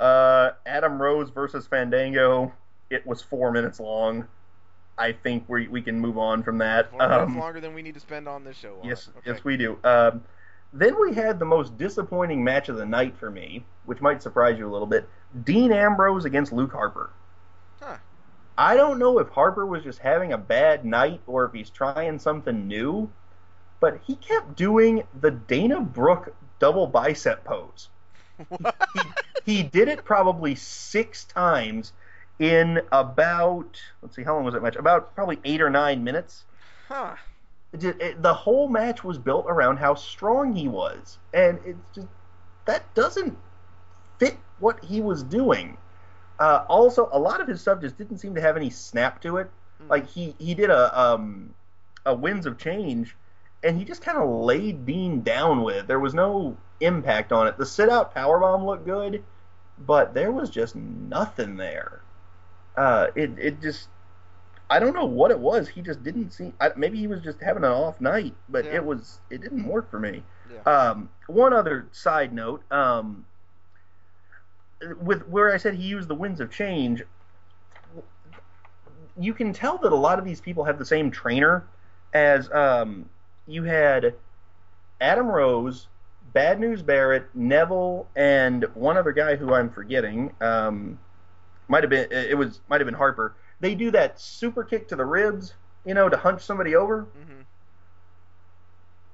[0.00, 2.52] Uh, Adam Rose versus Fandango.
[2.90, 4.26] It was four minutes long.
[4.96, 6.90] I think we we can move on from that.
[6.90, 8.78] Four minutes Um, longer than we need to spend on this show.
[8.82, 9.08] on yes.
[9.18, 9.30] Okay.
[9.32, 9.78] yes, we do.
[9.84, 10.24] Um,
[10.72, 14.58] then we had the most disappointing match of the night for me, which might surprise
[14.58, 15.08] you a little bit.
[15.44, 17.10] Dean Ambrose against Luke Harper.
[17.80, 17.96] Huh.
[18.56, 22.18] I don't know if Harper was just having a bad night or if he's trying
[22.18, 23.10] something new,
[23.80, 27.88] but he kept doing the Dana Brooke double bicep pose.
[29.44, 31.92] he did it probably six times
[32.38, 36.44] in about let's see how long was that match about probably eight or nine minutes
[36.88, 37.16] Huh.
[37.72, 42.08] it, it- the whole match was built around how strong he was and it's just
[42.66, 43.36] that doesn't
[44.18, 45.76] fit what he was doing
[46.38, 49.36] uh, also a lot of his stuff just didn't seem to have any snap to
[49.38, 49.50] it
[49.80, 49.88] Hmm.
[49.90, 51.54] like he he did a um
[52.06, 53.16] a winds of change
[53.62, 55.86] and he just kind of laid Dean down with it.
[55.88, 57.58] There was no impact on it.
[57.58, 59.24] The sit out power bomb looked good,
[59.78, 62.02] but there was just nothing there.
[62.76, 63.88] Uh, it it just
[64.70, 65.68] I don't know what it was.
[65.68, 66.52] He just didn't seem.
[66.60, 68.74] I, maybe he was just having an off night, but Yeah.
[68.74, 70.22] it was it didn't work for me.
[70.52, 70.60] Yeah.
[70.72, 73.26] Um, one other side note, um,
[75.02, 77.02] with where I said he used the winds of change,
[79.18, 81.64] you can tell that a lot of these people have the same trainer
[82.14, 83.08] as um,
[83.48, 84.14] you had
[85.00, 85.88] Adam Rose,
[86.32, 90.32] Bad News Barrett, Neville, and one other guy who I'm forgetting.
[90.40, 90.98] Um,
[91.66, 93.34] might have been it was might have been Harper.
[93.60, 97.02] They do that super kick to the ribs, you know, to hunch somebody over.
[97.02, 97.40] hmm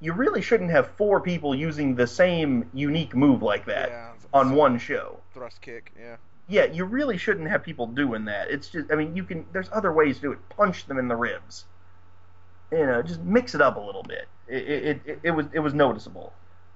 [0.01, 4.13] You really shouldn't have four people using the same unique move like that Yeah.
[4.33, 5.21] on one show.
[5.33, 5.93] thrust kick.
[5.99, 6.17] Yeah.
[6.47, 8.51] Yeah, you really shouldn't have people doing that.
[8.51, 9.47] It's just, I mean, you can.
[9.53, 10.49] There's other ways to do it.
[10.51, 11.65] Punch them in the ribs.
[12.73, 14.27] You know, just mix it up a little bit.
[14.49, 16.33] It it, it, it was it was noticeable.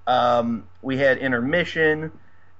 [0.07, 2.11] Um, we had intermission,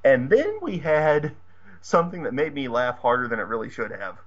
[0.04, 1.34] and then we had
[1.82, 4.18] something that made me laugh harder than it really should have.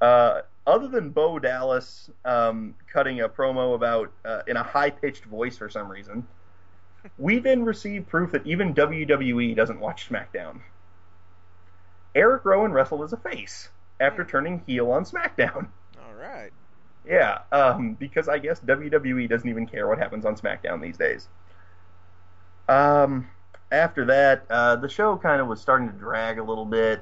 [0.00, 5.24] Uh, other than Bo Dallas um, cutting a promo about uh, in a high pitched
[5.24, 6.26] voice for some reason,
[7.18, 10.60] we then received proof that even WWE doesn't watch SmackDown.
[12.14, 13.68] Eric Rowan wrestled as a face
[14.00, 15.68] after turning heel on SmackDown.
[16.04, 16.50] All right.
[17.06, 21.28] Yeah, um, because I guess WWE doesn't even care what happens on SmackDown these days.
[22.68, 23.28] Um,
[23.70, 27.00] after that, uh, the show kind of was starting to drag a little bit.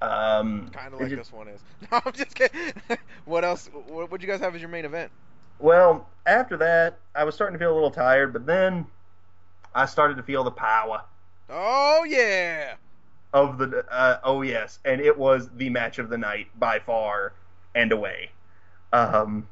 [0.00, 1.60] Um, Kind of like just- this one is.
[1.92, 2.72] No, I'm just kidding.
[3.24, 3.68] what else?
[3.88, 5.10] What would you guys have as your main event?
[5.58, 8.86] Well, after that, I was starting to feel a little tired, but then
[9.74, 11.02] I started to feel the power
[11.50, 12.74] Oh yeah.
[13.32, 17.32] of the uh, oh yes, and it was the match of the night by far
[17.74, 18.30] and away.
[18.92, 19.46] Um,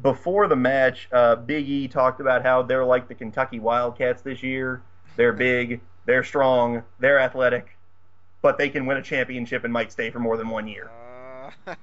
[0.00, 4.42] before the match, uh, Big E talked about how they're like the Kentucky Wildcats this
[4.42, 4.82] year.
[5.16, 7.76] They're big, they're strong, they're athletic,
[8.42, 10.90] but they can win a championship and might stay for more than one year.
[11.66, 11.74] Uh,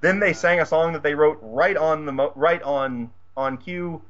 [0.00, 3.56] Then they sang a song that they wrote right on the mo- right on on
[3.58, 4.02] cue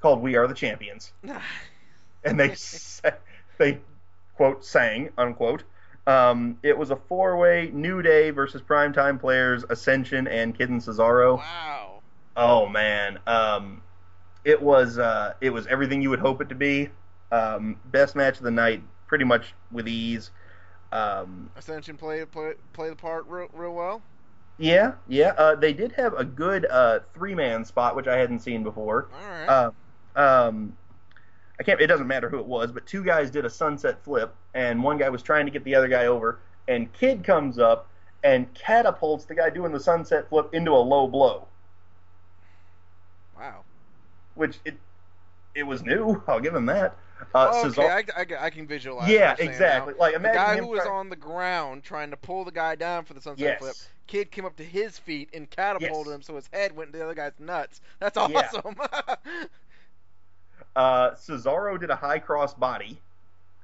[0.00, 1.12] called "We Are the Champions."
[2.24, 3.10] and they sa-
[3.58, 3.78] they
[4.36, 5.64] quote sang unquote
[6.08, 11.36] Um, it was a four-way New Day versus Primetime players Ascension and Kid and Cesaro.
[11.36, 12.00] Wow.
[12.34, 13.82] Oh man, um,
[14.44, 16.88] it was uh, it was everything you would hope it to be.
[17.30, 20.30] Um, best match of the night, pretty much with ease.
[20.92, 24.00] Um, Ascension play play play the part real, real well.
[24.56, 25.34] yeah, yeah.
[25.36, 29.08] Uh, they did have a good uh, three-man spot, which I hadn't seen before.
[29.12, 29.70] All right.
[30.16, 30.76] Uh, um,
[31.60, 31.80] I can't.
[31.80, 34.96] It doesn't matter who it was, but two guys did a sunset flip, and one
[34.98, 36.38] guy was trying to get the other guy over,
[36.68, 37.88] and Kid comes up
[38.22, 41.46] and catapults the guy doing the sunset flip into a low blow,
[43.38, 43.64] wow.
[44.34, 44.76] which it
[45.54, 46.22] it was new.
[46.28, 46.96] I'll give him that.
[47.34, 49.08] Uh, Oh, okay, Cesaro- I, I, I can visualize.
[49.08, 49.94] yeah, what you're saying exactly.
[49.94, 49.98] now.
[50.00, 53.04] Like The guy who was try- on the ground trying to pull the guy down
[53.04, 53.58] for the sunset yes.
[53.58, 53.74] flip.
[54.06, 56.14] Kid came up to his feet and catapulted Yes.
[56.14, 57.80] him, so his head went into the other guy's nuts.
[57.98, 58.48] That's Yeah.
[60.78, 63.00] Uh, Cesaro did a high cross body.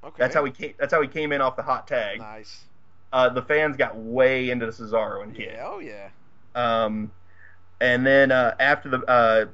[0.02, 0.16] okay.
[0.18, 0.74] That's how he came.
[0.78, 2.18] That's how he came in off the hot tag.
[2.18, 2.64] Nice.
[3.12, 5.52] Uh, the fans got way into Cesaro and Kid.
[5.54, 5.64] Yeah.
[5.64, 6.08] Oh yeah.
[6.56, 7.12] Um,
[7.80, 9.44] and then uh, after the uh,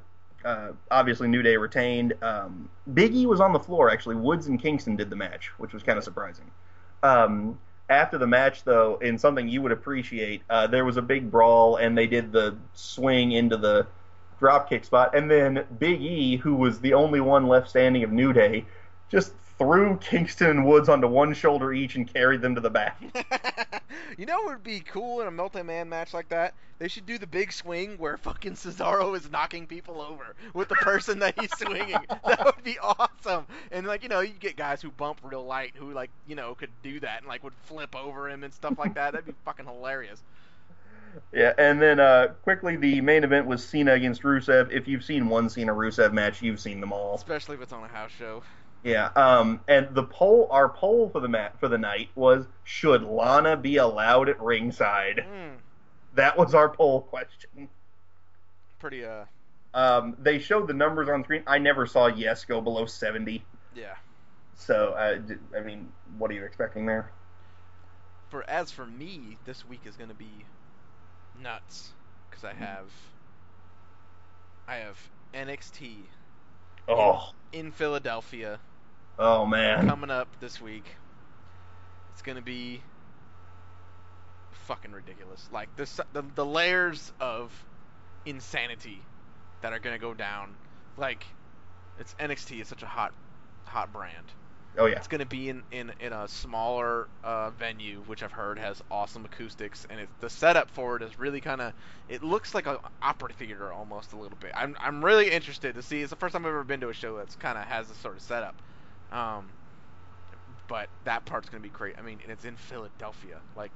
[0.43, 2.13] uh, obviously New Day retained.
[2.23, 4.15] Um, Big E was on the floor actually.
[4.15, 6.49] Woods and Kingston did the match, which was kind of surprising.
[7.03, 7.59] Um,
[7.89, 11.75] after the match, though, in something you would appreciate, uh, there was a big brawl,
[11.75, 13.85] and they did the swing into the
[14.41, 18.33] dropkick spot, and then Big E, who was the only one left standing of New
[18.33, 18.65] Day,
[19.09, 22.99] just threw Kingston and Woods onto one shoulder each and carried them to the back.
[24.17, 26.55] you know what would be cool in a multi-man match like that?
[26.79, 30.75] They should do the big swing where fucking Cesaro is knocking people over with the
[30.75, 31.95] person that he's swinging.
[32.25, 33.45] That would be awesome.
[33.71, 36.55] And like you know, you get guys who bump real light who like you know
[36.55, 39.11] could do that and like would flip over him and stuff like that.
[39.11, 40.23] That'd be fucking hilarious.
[41.33, 44.71] Yeah, and then uh, quickly the main event was Cena against Rusev.
[44.71, 47.15] If you've seen one Cena Rusev match, you've seen them all.
[47.15, 48.43] Especially if it's on a house show.
[48.83, 49.09] Yeah.
[49.15, 53.55] Um, and the poll, our poll for the mat for the night was: Should Lana
[53.57, 55.25] be allowed at ringside?
[55.27, 55.57] Mm,
[56.15, 57.69] That was our poll question.
[58.79, 59.25] pretty uh
[59.73, 61.43] Um, they showed the numbers on screen.
[61.47, 63.43] I never saw yes go below seventy.
[63.75, 63.95] yeah.
[64.55, 67.11] So, uh, d- I mean, what are you expecting there?
[68.29, 70.45] For as for me, this week is gonna be
[71.41, 71.89] nuts
[72.29, 72.85] because I have
[74.67, 74.97] I have
[75.33, 75.95] NXT
[76.87, 78.59] Oh, in Philadelphia
[79.19, 79.87] oh man.
[79.87, 80.85] coming up this week.
[82.13, 82.81] It's gonna be
[84.67, 85.47] fucking ridiculous.
[85.51, 87.51] Like this, the the layers of
[88.25, 89.01] insanity
[89.61, 90.55] that are gonna go down.
[90.97, 91.25] Like
[91.99, 93.13] it's NXT is such a hot
[93.65, 94.31] hot brand.
[94.77, 95.01] Oh yeah.
[95.01, 99.25] It's gonna be in in, in a smaller uh, venue, which I've heard has awesome
[99.25, 101.73] acoustics, and it's the setup for it is really kind of.
[102.07, 104.51] It looks like an opera theater almost a little bit.
[104.55, 106.01] I'm I'm really interested to see.
[106.01, 107.97] It's the first time I've ever been to a show that's kind of has this
[107.97, 108.61] sort of setup.
[109.11, 109.53] Um,
[110.67, 111.95] but that part's gonna be great.
[111.97, 113.71] I mean, and it's in Philadelphia, like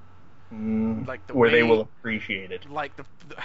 [0.54, 2.68] Mm, like the where they will appreciate it.
[2.68, 3.36] like the, the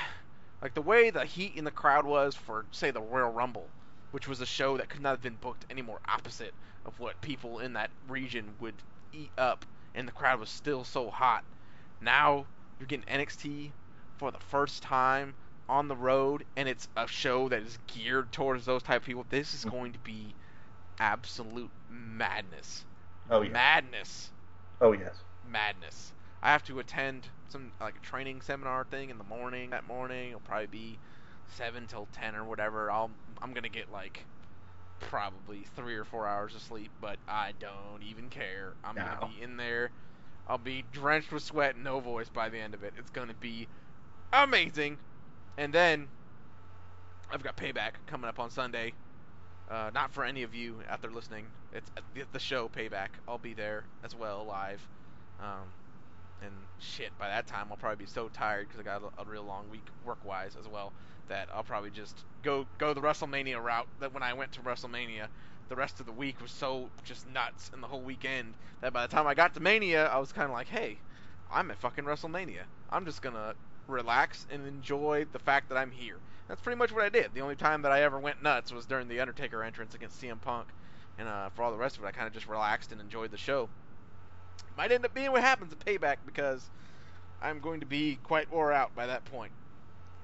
[0.62, 3.72] like the way the heat in the crowd was for say the Royal Rumble,
[4.10, 6.54] which was a show that could not have been booked any more opposite
[6.86, 8.74] of what people in that region would
[9.12, 9.64] eat up,
[9.94, 11.44] and the crowd was still so hot.
[12.00, 12.46] Now
[12.78, 13.70] you're getting NXT
[14.18, 15.34] for the first time
[15.68, 19.26] on the road, and it's a show that is geared towards those type of people.
[19.28, 19.70] This is mm-hmm.
[19.70, 20.34] going to be
[20.98, 22.84] absolute madness.
[23.30, 23.50] Oh yeah.
[23.50, 24.30] Madness
[24.80, 25.14] Oh yes.
[25.46, 26.12] madness.
[26.42, 29.70] I have to attend some like a training seminar thing in the morning.
[29.70, 30.98] That morning it'll probably be
[31.54, 32.90] seven till ten or whatever.
[32.90, 33.10] I'll
[33.42, 34.24] I'm gonna get like
[35.00, 38.74] probably three or four hours of sleep, but I don't even care.
[38.84, 39.04] I'm No.
[39.04, 39.90] gonna be in there.
[40.46, 42.94] I'll be drenched with sweat, and no voice by the end of it.
[42.96, 43.68] It's gonna be
[44.32, 44.98] amazing.
[45.56, 46.08] And then
[47.30, 48.92] I've got payback coming up on Sunday.
[49.68, 51.46] Uh, not for any of you out there listening.
[51.72, 53.10] It's the- the show payback.
[53.28, 54.80] I'll be there as well live.
[55.38, 55.72] Um,
[56.42, 59.24] and shit, by that time I'll probably be so tired because I got a, a
[59.24, 60.92] real long week work wise as well
[61.30, 63.88] that I'll probably just go go the WrestleMania route.
[64.00, 65.28] That when I went to WrestleMania,
[65.68, 69.06] the rest of the week was so just nuts and the whole weekend that by
[69.06, 70.98] the time I got to Mania, I was kind of like, hey,
[71.50, 72.64] I'm at fucking WrestleMania.
[72.90, 73.54] I'm just gonna
[73.88, 76.18] relax and enjoy the fact that I'm here.
[76.48, 77.30] That's pretty much what I did.
[77.32, 80.40] The only time that I ever went nuts was during the Undertaker entrance against CM
[80.40, 80.66] Punk,
[81.18, 83.30] and uh, for all the rest of it, I kind of just relaxed and enjoyed
[83.30, 83.68] the show.
[84.76, 86.68] Might end up being what happens at Payback because
[87.40, 89.52] I'm going to be quite wore out by that point.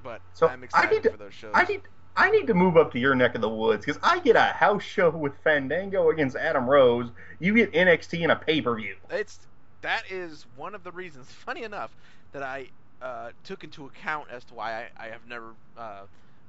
[0.07, 1.51] But So, I'm I need to- for those shows.
[1.53, 1.83] I need
[2.17, 4.41] I need to move up to your neck of the woods because I get a
[4.41, 7.11] house show with Fandango against Adam Rose.
[7.41, 8.95] You get NXT in a pay per view.
[9.11, 9.41] It's
[9.83, 11.27] that is one of the reasons.
[11.45, 11.91] Funny enough,
[12.33, 12.69] that I
[13.03, 16.03] uh, took into account as to why I, I have never uh,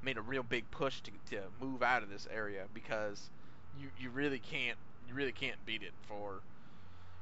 [0.04, 3.30] made a real big push to, to move out of this area because
[3.82, 4.78] you, you really can't
[5.10, 6.42] you really can't beat it for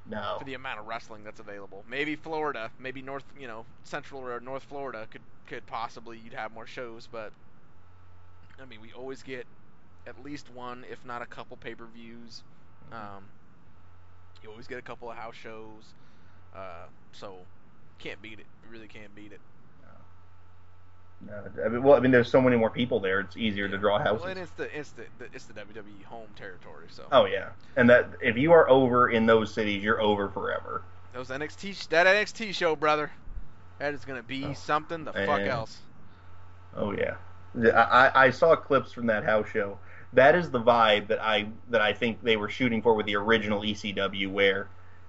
[0.08, 0.36] No.
[0.38, 1.84] for the amount of wrestling that's available.
[1.90, 6.52] Maybe Florida, maybe North, you know, Central or North Florida could could possibly you'd have
[6.54, 7.32] more shows, but
[8.62, 9.46] I mean, we always get
[10.08, 12.44] at least one, if not a couple pay-per-views.
[12.92, 13.24] Um,
[14.44, 15.94] you always get a couple of house shows,
[16.56, 17.38] uh, so
[18.00, 18.46] can't beat it.
[18.64, 19.42] You really can't beat it.
[21.28, 23.20] No, I mean, well, I mean, there's so many more people there.
[23.22, 24.28] It's easier to draw Well, houses.
[24.28, 25.04] and it's the it's the,
[25.34, 29.26] it's the WWE home territory, so oh yeah, and that if you are over in
[29.26, 30.84] those cities, you're over forever.
[31.14, 33.12] those NXT that NXT show, brother,
[33.80, 35.80] that is gonna be Oh, something the fuck else.
[36.76, 37.16] Oh yeah,
[37.74, 39.80] I, I I saw clips from that house show.
[40.14, 43.16] That is the vibe that I that I think they were shooting for with the
[43.16, 44.68] original ECW, where,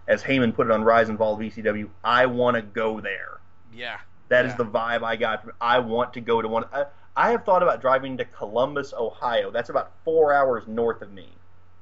[0.09, 3.39] as Heyman put it on Rise and Fall of ECW, I want to go there.
[3.73, 3.99] Yeah.
[4.29, 4.57] That is Yeah.
[4.59, 5.43] the vibe I got.
[5.43, 6.64] From, I want to go to one.
[6.72, 9.51] I, I have thought about driving to Columbus, Ohio.
[9.51, 11.29] That's about four hours north of me,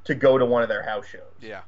[0.04, 1.22] to go to one of their house shows.
[1.40, 1.62] Yeah.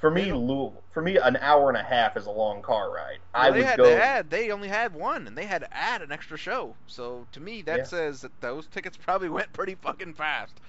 [0.00, 3.18] For me, Louisville, for me, an hour and a half is a long car ride.
[3.32, 3.84] I they would had go.
[3.84, 6.74] they had they only had one, and they had to add an extra show.
[6.86, 7.84] So to me, that Yeah.
[7.84, 10.60] says that those tickets probably went pretty fucking fast.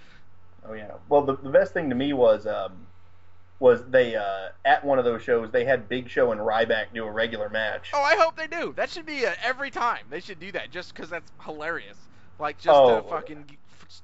[0.67, 0.91] Oh yeah.
[1.09, 2.87] Well, the, the best thing to me was um,
[3.59, 7.05] was they uh, at one of those shows they had Big Show and Ryback do
[7.05, 7.91] a regular match.
[7.93, 8.73] Oh, I hope they do.
[8.75, 10.05] That should be uh every time.
[10.09, 11.97] They should do that just because that's hilarious.
[12.39, 13.01] Like just Oh.
[13.01, 13.45] to fucking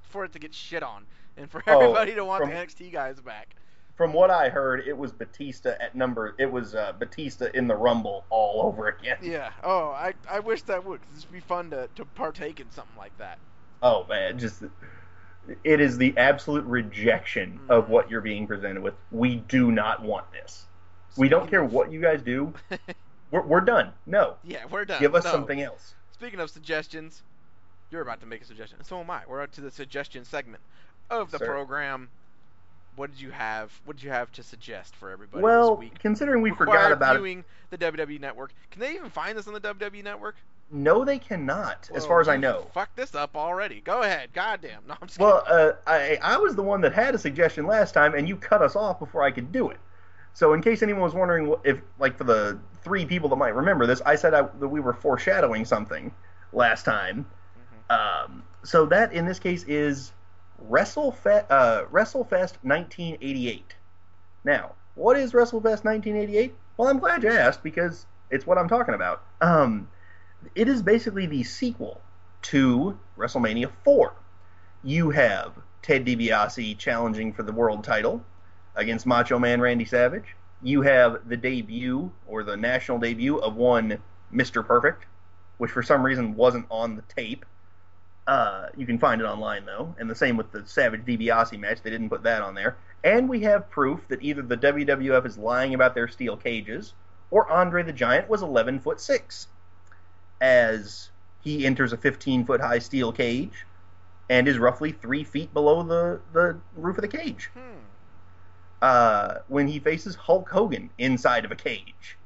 [0.03, 1.05] for it to get shit on,
[1.37, 3.55] and for Oh, everybody to want from- the NXT guys back.
[3.97, 6.33] From what I heard, it was Batista at number.
[6.39, 9.17] It was uh, Batista in the Rumble all over again.
[9.21, 9.51] Yeah.
[9.63, 11.01] Oh, I I wish that would.
[11.01, 13.37] 'cause this would be fun to to partake in something like that.
[13.83, 14.63] Oh man, just
[15.63, 18.93] it is the absolute rejection of what you're being presented with.
[19.11, 20.65] We do not want this.
[21.17, 22.53] We don't care of- what you guys do.
[23.31, 23.93] We're, we're done.
[24.05, 24.99] No, yeah, we're done.
[24.99, 25.31] give us No.
[25.31, 25.95] something else.
[26.11, 27.21] Speaking of suggestions,
[27.89, 29.21] you're about to make a suggestion, so am I.
[29.25, 30.61] We're up to the suggestion segment
[31.09, 31.45] of the Sir.
[31.45, 32.09] program.
[32.97, 33.71] What did you have?
[33.85, 35.99] What did you have to suggest for everybody Well, this week?
[35.99, 38.51] considering we forgot Required about it, viewing the WWE Network.
[38.69, 40.35] Can they even find this on the WWE Network?
[40.71, 42.67] No, they cannot, as far as I know.
[42.73, 43.81] Fuck this up already.
[43.81, 44.31] Go ahead.
[44.33, 44.83] Goddamn.
[44.87, 47.93] No, I'm just Well, uh, I I was the one that had a suggestion last
[47.93, 49.77] time, and you cut us off before I could do it.
[50.33, 53.85] So, in case anyone was wondering if, like, for the three people that might remember
[53.85, 56.13] this, I said I, that we were foreshadowing something
[56.53, 57.25] last time.
[57.89, 57.95] Mhm.
[58.25, 60.13] Um, so that in this case is
[60.69, 63.75] WrestleFest, uh, WrestleFest 1988.
[64.43, 66.55] Now, what is WrestleFest 1988?
[66.77, 69.23] Well, I'm glad you asked because it's what I'm talking about.
[69.41, 69.89] Um,
[70.55, 72.01] it is basically the sequel
[72.43, 74.13] to WrestleMania 4.
[74.83, 78.23] You have Ted DiBiase challenging for the world title
[78.75, 80.35] against Macho Man Randy Savage.
[80.61, 83.99] You have the debut or the national debut of one
[84.33, 84.65] Mr.
[84.65, 85.05] Perfect,
[85.57, 87.45] which for some reason wasn't on the tape.
[88.27, 91.81] Uh, you can find it online though, and the same with the Savage DiBiase match.
[91.81, 92.77] They didn't put that on there.
[93.03, 96.93] And we have proof that either the WWF is lying about their steel cages,
[97.31, 99.47] or Andre the Giant was 11 foot six,
[100.41, 101.09] as
[101.41, 103.65] he enters a 15 foot high steel cage,
[104.29, 107.49] and is roughly three feet below the the roof of the cage.
[107.53, 107.77] Hmm.
[108.81, 112.17] Uh, when he faces Hulk Hogan inside of a cage.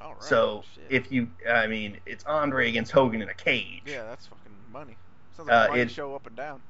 [0.00, 0.22] All right.
[0.22, 0.84] So Shit.
[0.90, 3.80] if you, I mean, it's Andre against Hogan in a cage.
[3.86, 4.96] yeah, that's fucking money.
[5.36, 6.60] Sounds like Uh, a money it- show up and down.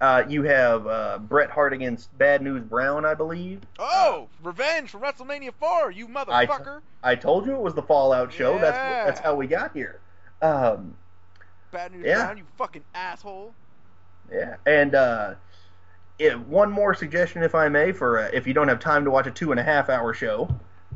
[0.00, 3.60] Uh, you have uh, Bret Hart against Bad News Brown, I believe.
[3.78, 6.80] Oh, revenge from WrestleMania 4, you motherfucker.
[7.02, 8.58] I told you it was the Fallout show.
[8.58, 10.00] That's that's how we got here.
[10.42, 10.96] Um,
[11.70, 12.24] Bad news, yeah.
[12.24, 13.54] Brown, you fucking asshole.
[14.32, 15.34] yeah, and uh,
[16.18, 19.10] it, one more suggestion, if I may, for uh, if you don't have time to
[19.10, 20.48] watch a two and a half hour show,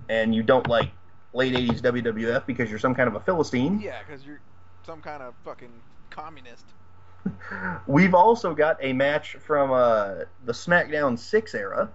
[0.09, 0.91] and you don't like
[1.33, 3.81] late '80s WWF because you're some kind of a philistine.
[3.81, 4.41] Yeah, because you're
[4.87, 5.73] some kind of fucking
[6.11, 6.67] communist.
[7.87, 11.91] We've also got a match from uh, the SmackDown 6 era,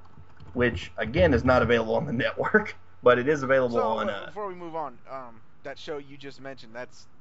[0.54, 4.10] which, again, is not available on the network, but it is available So on.
[4.10, 6.74] uh, Uh, before we move on, um, that show you just mentioned,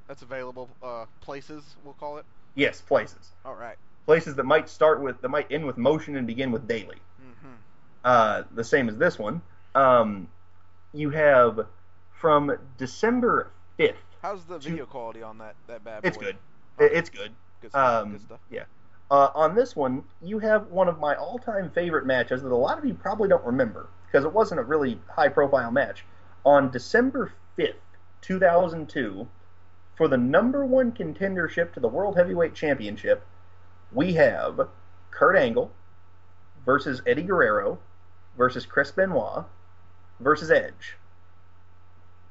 [0.07, 2.25] that's available uh, places, we'll call it.
[2.55, 3.31] yes, places.
[3.45, 3.75] All right.
[4.05, 6.97] Places that might start with, that might end with motion and begin with daily.
[7.21, 7.53] Mm-hmm.
[8.03, 9.41] Uh, the same as this one.
[9.75, 10.27] Um,
[10.93, 11.65] you have
[12.19, 13.93] from December 5th.
[14.21, 16.07] How's the Two- video quality on that that bad boy?
[16.07, 16.35] It's good.
[16.79, 17.31] It- It's good.
[17.61, 18.03] Good stuff.
[18.03, 18.39] Um, good stuff.
[18.51, 18.63] yeah.
[19.11, 22.77] Uh, on this one, you have one of my all-time favorite matches that a lot
[22.77, 26.03] of you probably don't remember because it wasn't a really high-profile match.
[26.45, 27.75] On December 5th,
[28.21, 29.27] 2002,
[29.95, 33.25] for the number one contendership to the World Heavyweight Championship,
[33.91, 34.67] we have
[35.11, 35.71] Kurt Angle
[36.65, 37.79] versus Eddie Guerrero
[38.37, 39.45] versus Chris Benoit
[40.19, 40.97] versus Edge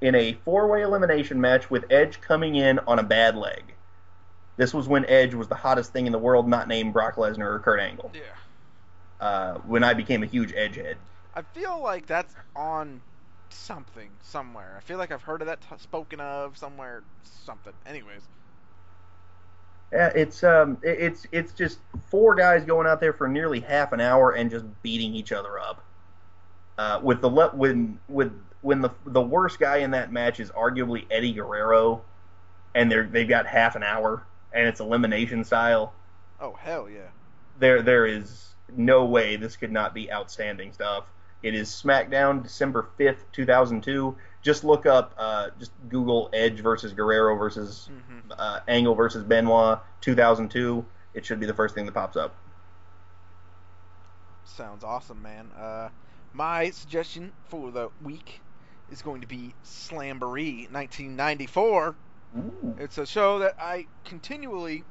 [0.00, 3.74] in a four-way elimination match with Edge coming in on a bad leg.
[4.56, 7.54] This was when Edge was the hottest thing in the world, not named Brock Lesnar
[7.54, 8.10] or Kurt Angle.
[8.12, 8.20] Yeah.
[9.20, 10.96] Uh, when I became a huge Edge head.
[11.34, 13.00] I feel like that's on
[13.52, 14.74] something somewhere.
[14.76, 17.02] I feel like I've heard of that t- spoken of somewhere.
[17.44, 17.72] Something.
[17.86, 18.22] Anyways.
[19.92, 21.78] Yeah, it's um, it's it's just
[22.10, 25.58] four guys going out there for nearly half an hour and just beating each other
[25.58, 25.84] up.
[26.78, 28.32] Uh, with the le- when with
[28.62, 32.02] when the the worst guy in that match is arguably Eddie Guerrero,
[32.74, 35.92] and they're they've got half an hour and it's elimination style.
[36.40, 37.08] Oh hell yeah.
[37.58, 41.04] There there is no way this could not be outstanding stuff.
[41.42, 44.16] It is SmackDown, December fifth, two thousand two.
[44.42, 49.78] Just look up, uh, just Google Edge versus Guerrero versus hmm uh, Angle versus Benoit
[50.00, 50.84] 2002.
[51.14, 52.34] It should be the first thing that pops up.
[54.44, 55.50] Sounds awesome, man.
[55.52, 55.90] Uh,
[56.32, 58.40] my suggestion for the week
[58.90, 61.94] is going to be Slamboree 1994.
[62.38, 62.76] Ooh.
[62.78, 64.84] It's a show that I continually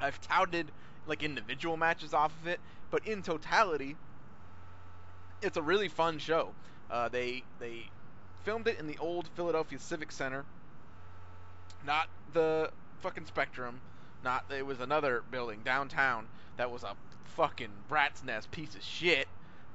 [0.00, 0.70] I've touted
[1.06, 3.96] like individual matches off of it, but in totality,
[5.42, 6.50] it's a really fun show.
[6.90, 7.90] Uh, they they
[8.44, 10.44] filmed it in the old Philadelphia Civic Center,
[11.86, 12.70] not the
[13.00, 13.80] fucking Spectrum,
[14.24, 16.26] not it was another building downtown
[16.56, 16.94] that was a
[17.36, 19.26] fucking rat's nest piece of shit.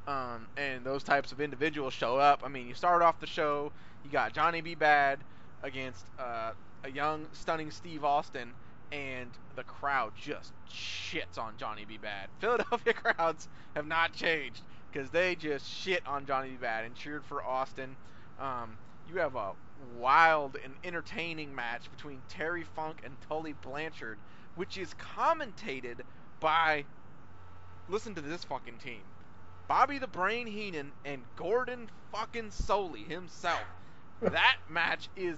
[0.07, 2.41] Um, and those types of individuals show up.
[2.45, 3.73] I mean, you start off the show,
[4.05, 4.73] you got Johnny B.
[4.73, 5.19] Bad
[5.63, 6.51] against uh,
[6.85, 8.53] a young, stunning Steve Austin,
[8.93, 11.97] and the crowd just shits on Johnny B.
[11.97, 12.29] Bad.
[12.39, 14.61] Philadelphia crowds have not changed
[14.91, 16.57] because they just shit on Johnny B.
[16.59, 17.95] Bad and cheered for Austin.
[18.39, 18.77] Um,
[19.09, 19.53] you have a
[19.97, 24.17] wild and entertaining match between Terry Funk and Tully Blanchard,
[24.55, 26.01] which is commentated
[26.39, 26.85] by.
[27.89, 29.01] Listen to this fucking team.
[29.67, 33.63] Bobby the Brain Heenan and Gordon fucking Solie himself.
[34.21, 35.37] that match is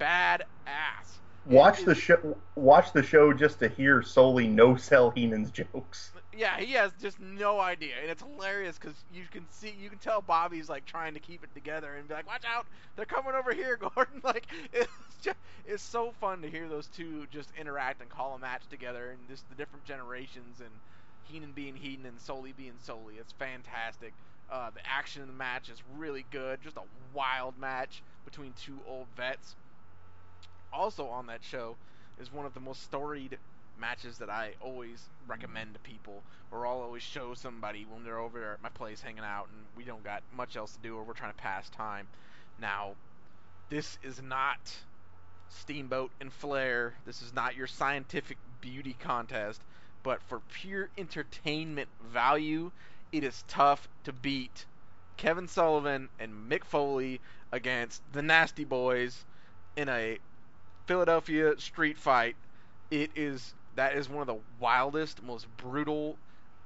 [0.00, 1.20] badass.
[1.46, 2.36] Watch the show.
[2.54, 6.12] Watch the show just to hear Solie no sell Heenan's jokes.
[6.32, 9.98] Yeah, he has just no idea, and it's hilarious because you can see, you can
[9.98, 13.34] tell Bobby's like trying to keep it together and be like, "Watch out, they're coming
[13.34, 14.88] over here, Gordon!" Like it's
[15.20, 19.10] just, it's so fun to hear those two just interact and call a match together,
[19.10, 20.80] and just the different generations and
[21.24, 23.18] Heenan being Heenan and Solie being Solie.
[23.18, 24.14] It's fantastic.
[24.48, 26.60] Uh, the action in the match is really good.
[26.62, 29.56] Just a wild match between two old vets.
[30.72, 31.78] Also on that show
[32.18, 33.38] is one of the most storied
[33.76, 38.52] matches that I always recommend to people, or I'll always show somebody when they're over
[38.52, 41.14] at my place hanging out and we don't got much else to do or we're
[41.14, 42.08] trying to pass time.
[42.60, 42.92] Now,
[43.70, 44.58] this is not
[45.48, 46.94] Steamboat and Flair.
[47.06, 49.62] This is not your scientific beauty contest,
[50.02, 52.72] but for pure entertainment value,
[53.12, 54.66] it is tough to beat
[55.16, 57.20] Kevin Sullivan and Mick Foley
[57.52, 59.24] against the Nasty Boys
[59.76, 60.18] in a
[60.86, 62.36] Philadelphia street fight.
[62.90, 66.16] It is that is one of the wildest, most brutal,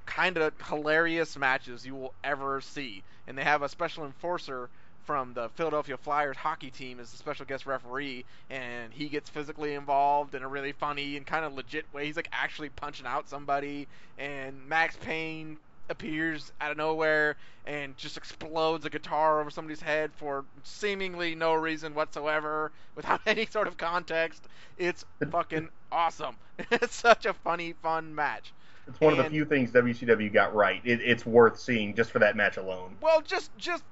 [0.05, 3.03] kind of hilarious matches you will ever see.
[3.27, 4.69] And they have a special enforcer
[5.05, 9.73] from the Philadelphia Flyers hockey team as the special guest referee, and he gets physically
[9.73, 12.07] involved in a really funny and kind of legit way.
[12.07, 13.87] He's like actually punching out somebody,
[14.17, 15.57] and Maxx Payne
[15.89, 17.35] appears out of nowhere
[17.65, 23.45] and just explodes a guitar over somebody's head for seemingly no reason whatsoever without any
[23.45, 24.47] sort of context.
[24.77, 26.35] It's fucking awesome.
[26.71, 28.53] It's such a funny, fun match.
[28.87, 30.79] It's one of the few things WCW got right.
[30.85, 32.95] It, it's worth seeing just for that match alone.
[33.01, 33.83] Well, just just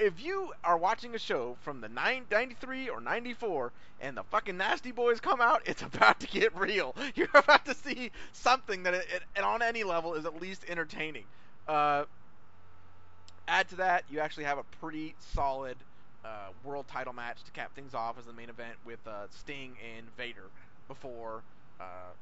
[0.00, 4.56] if you are watching a show from the 9, 93 or 94 and the fucking
[4.56, 6.94] Nasty Boys come out, it's about to get real.
[7.14, 9.06] You're about to see something that, it,
[9.36, 11.24] it, on any level, is at least entertaining.
[11.68, 12.04] Uh,
[13.46, 15.76] add to that, you actually have a pretty solid
[16.24, 19.76] uh, world title match to cap things off as the main event with uh, Sting
[19.96, 20.50] and Vader
[20.88, 21.42] before
[21.80, 22.12] uh,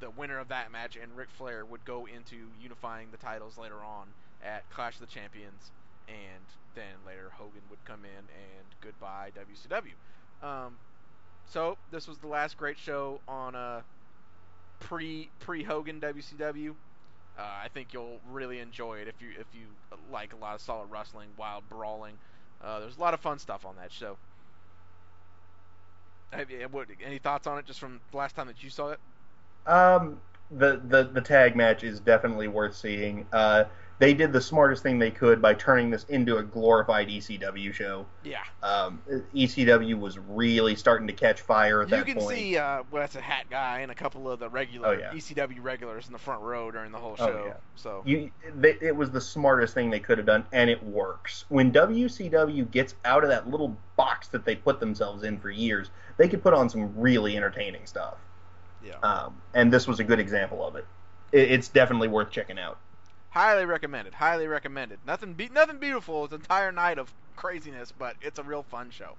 [0.00, 3.76] the winner of that match and Ric Flair would go into unifying the titles later
[3.76, 4.08] on
[4.44, 5.70] at Clash of the Champions,
[6.10, 10.46] and then later Hogan would come in and goodbye WCW.
[10.46, 10.76] Um,
[11.46, 13.82] so this was the last great show on uh,
[14.80, 16.70] pre pre Hogan WCW.
[17.38, 19.66] Uh, I think you'll really enjoy it if you if you
[20.12, 22.14] like a lot of solid wrestling, wild brawling.
[22.62, 24.16] Uh, there's a lot of fun stuff on that show.
[26.32, 28.90] Have you, what, any thoughts on it just from the last time that you saw
[28.90, 29.00] it?
[29.66, 30.20] Um,
[30.50, 33.26] the, the the tag match is definitely worth seeing.
[33.32, 33.64] Uh,
[34.00, 38.06] they did the smartest thing they could by turning this into a glorified ECW show.
[38.24, 38.38] Yeah.
[38.62, 39.00] Um,
[39.34, 43.14] ECW was really starting to catch fire at You that can see uh, well, that's
[43.14, 45.12] a hat guy and a couple of the regular Oh, yeah.
[45.12, 47.24] ECW regulars in the front row during the whole show.
[47.24, 47.44] Oh, show.
[47.46, 47.52] yeah.
[47.76, 51.44] So You, they, it was the smartest thing they could have done, and it works.
[51.50, 55.90] When WCW gets out of that little box that they put themselves in for years,
[56.16, 58.14] they could put on some really entertaining stuff.
[58.82, 60.86] yeah, Um, and this was a good example of it.
[61.32, 61.50] it.
[61.52, 62.78] It's definitely worth checking out.
[63.30, 64.14] Highly recommended.
[64.14, 65.00] Highly recommended.
[65.06, 66.24] Nothing be- nothing beautiful.
[66.24, 69.16] It's an entire night of craziness, but it's a real fun show.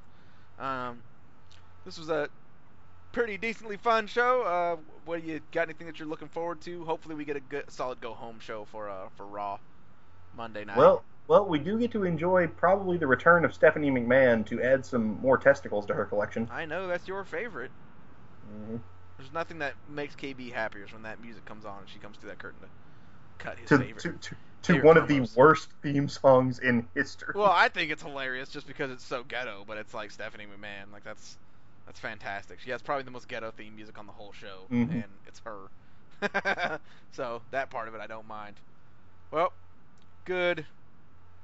[0.59, 0.99] Um,
[1.85, 2.29] this was a
[3.11, 4.43] pretty decently fun show.
[4.43, 5.63] Uh, what do you got?
[5.63, 6.85] Anything that you're looking forward to?
[6.85, 9.57] Hopefully, we get a good, solid go home show for uh for Raw
[10.35, 10.77] Monday night.
[10.77, 14.85] Well, well, we do get to enjoy probably the return of Stephanie McMahon to add
[14.85, 16.47] some more testicles to her collection.
[16.51, 17.71] I know that's your favorite.
[18.67, 18.77] hmm
[19.17, 22.17] There's nothing that makes KB happier is when that music comes on and she comes
[22.17, 22.67] through that curtain to
[23.41, 24.05] cut his To, favorite.
[24.05, 25.07] to, to, to favorite one of promos.
[25.07, 27.34] the worst theme songs in history.
[27.34, 30.91] Well, I think it's hilarious just because it's so ghetto, but it's like Stephanie McMahon.
[30.91, 31.38] Like that's
[31.85, 32.59] that's fantastic.
[32.59, 35.03] She has probably the most ghetto theme music on the whole show, Mhm.
[35.03, 35.72] and it's her.
[37.11, 38.59] so that part of it I don't mind.
[39.31, 39.53] Well,
[40.26, 40.68] good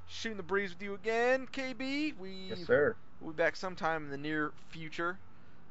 [0.06, 2.12] shooting the breeze with you again, KB.
[2.12, 2.96] We yes, sir.
[3.20, 5.18] We'll be back sometime in the near future.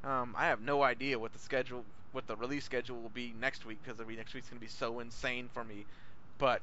[0.04, 3.66] Um, I have no idea what the schedule, what the release schedule will be next
[3.66, 5.86] week because next week's gonna be so insane for me.
[6.38, 6.61] But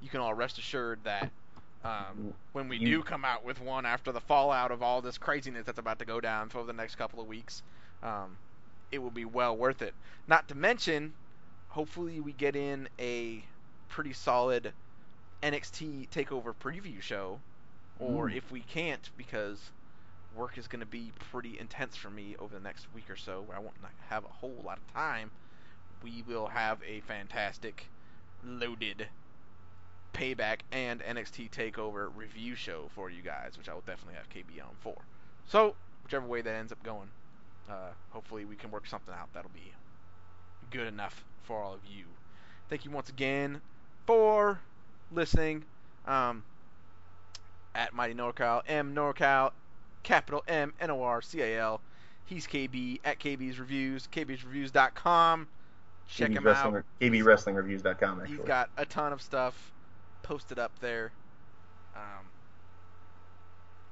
[0.00, 1.30] you can all rest assured that
[1.84, 5.66] um, when we do come out with one after the fallout of all this craziness
[5.66, 7.62] that's about to go down for the next couple of weeks,
[8.02, 8.36] um,
[8.90, 9.94] it will be well worth it.
[10.26, 11.14] Not to mention,
[11.68, 13.44] hopefully we get in a
[13.88, 14.72] pretty solid
[15.42, 17.40] NXT Takeover preview show,
[17.98, 18.36] or Mm.
[18.36, 19.72] if we can't, because
[20.34, 23.42] work is going to be pretty intense for me over the next week or so,
[23.42, 23.76] where I won't
[24.08, 25.30] have a whole lot of time.
[26.02, 27.90] We will have a fantastic,
[28.44, 29.08] loaded
[30.12, 34.62] payback and NXT Takeover review show for you guys, which I will definitely have KB
[34.62, 34.96] on for.
[35.46, 37.08] So whichever way that ends up going,
[37.68, 39.72] uh, hopefully we can work something out that'll be
[40.70, 42.04] good enough for all of you.
[42.68, 43.60] Thank you once again
[44.06, 44.60] for
[45.12, 45.64] listening.
[46.06, 46.44] Um,
[47.74, 49.50] at Mighty NorCal, M NorCal,
[50.02, 51.80] capital M N O R C A L.
[52.26, 55.48] He's KB at KB's Reviews, KB's KB'sReviews.com.
[56.08, 56.84] Check KB him Wrestling, out.
[57.00, 58.36] KBWrestlingReviews.com, actually.
[58.36, 59.72] He's got a ton of stuff
[60.22, 61.12] posted up there.
[61.96, 62.26] Um,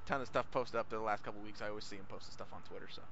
[0.07, 1.63] ton of stuff posted up there the last couple of weeks.
[1.63, 3.03] I always see him posting stuff on Twitter, so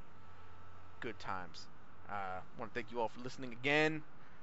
[1.00, 1.66] good times.
[2.10, 4.02] Uh, want to thank you all for listening again.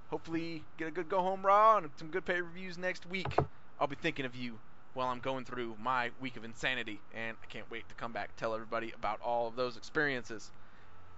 [0.09, 3.27] Hopefully, get a good go home raw and some good pay reviews next week.
[3.79, 4.57] I'll be thinking of you
[4.93, 8.29] while I'm going through my week of insanity, and I can't wait to come back
[8.29, 10.49] and tell everybody about all of those experiences.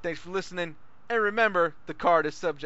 [0.02, 0.76] Thanks for listening,
[1.10, 2.58] and remember, the card is subject.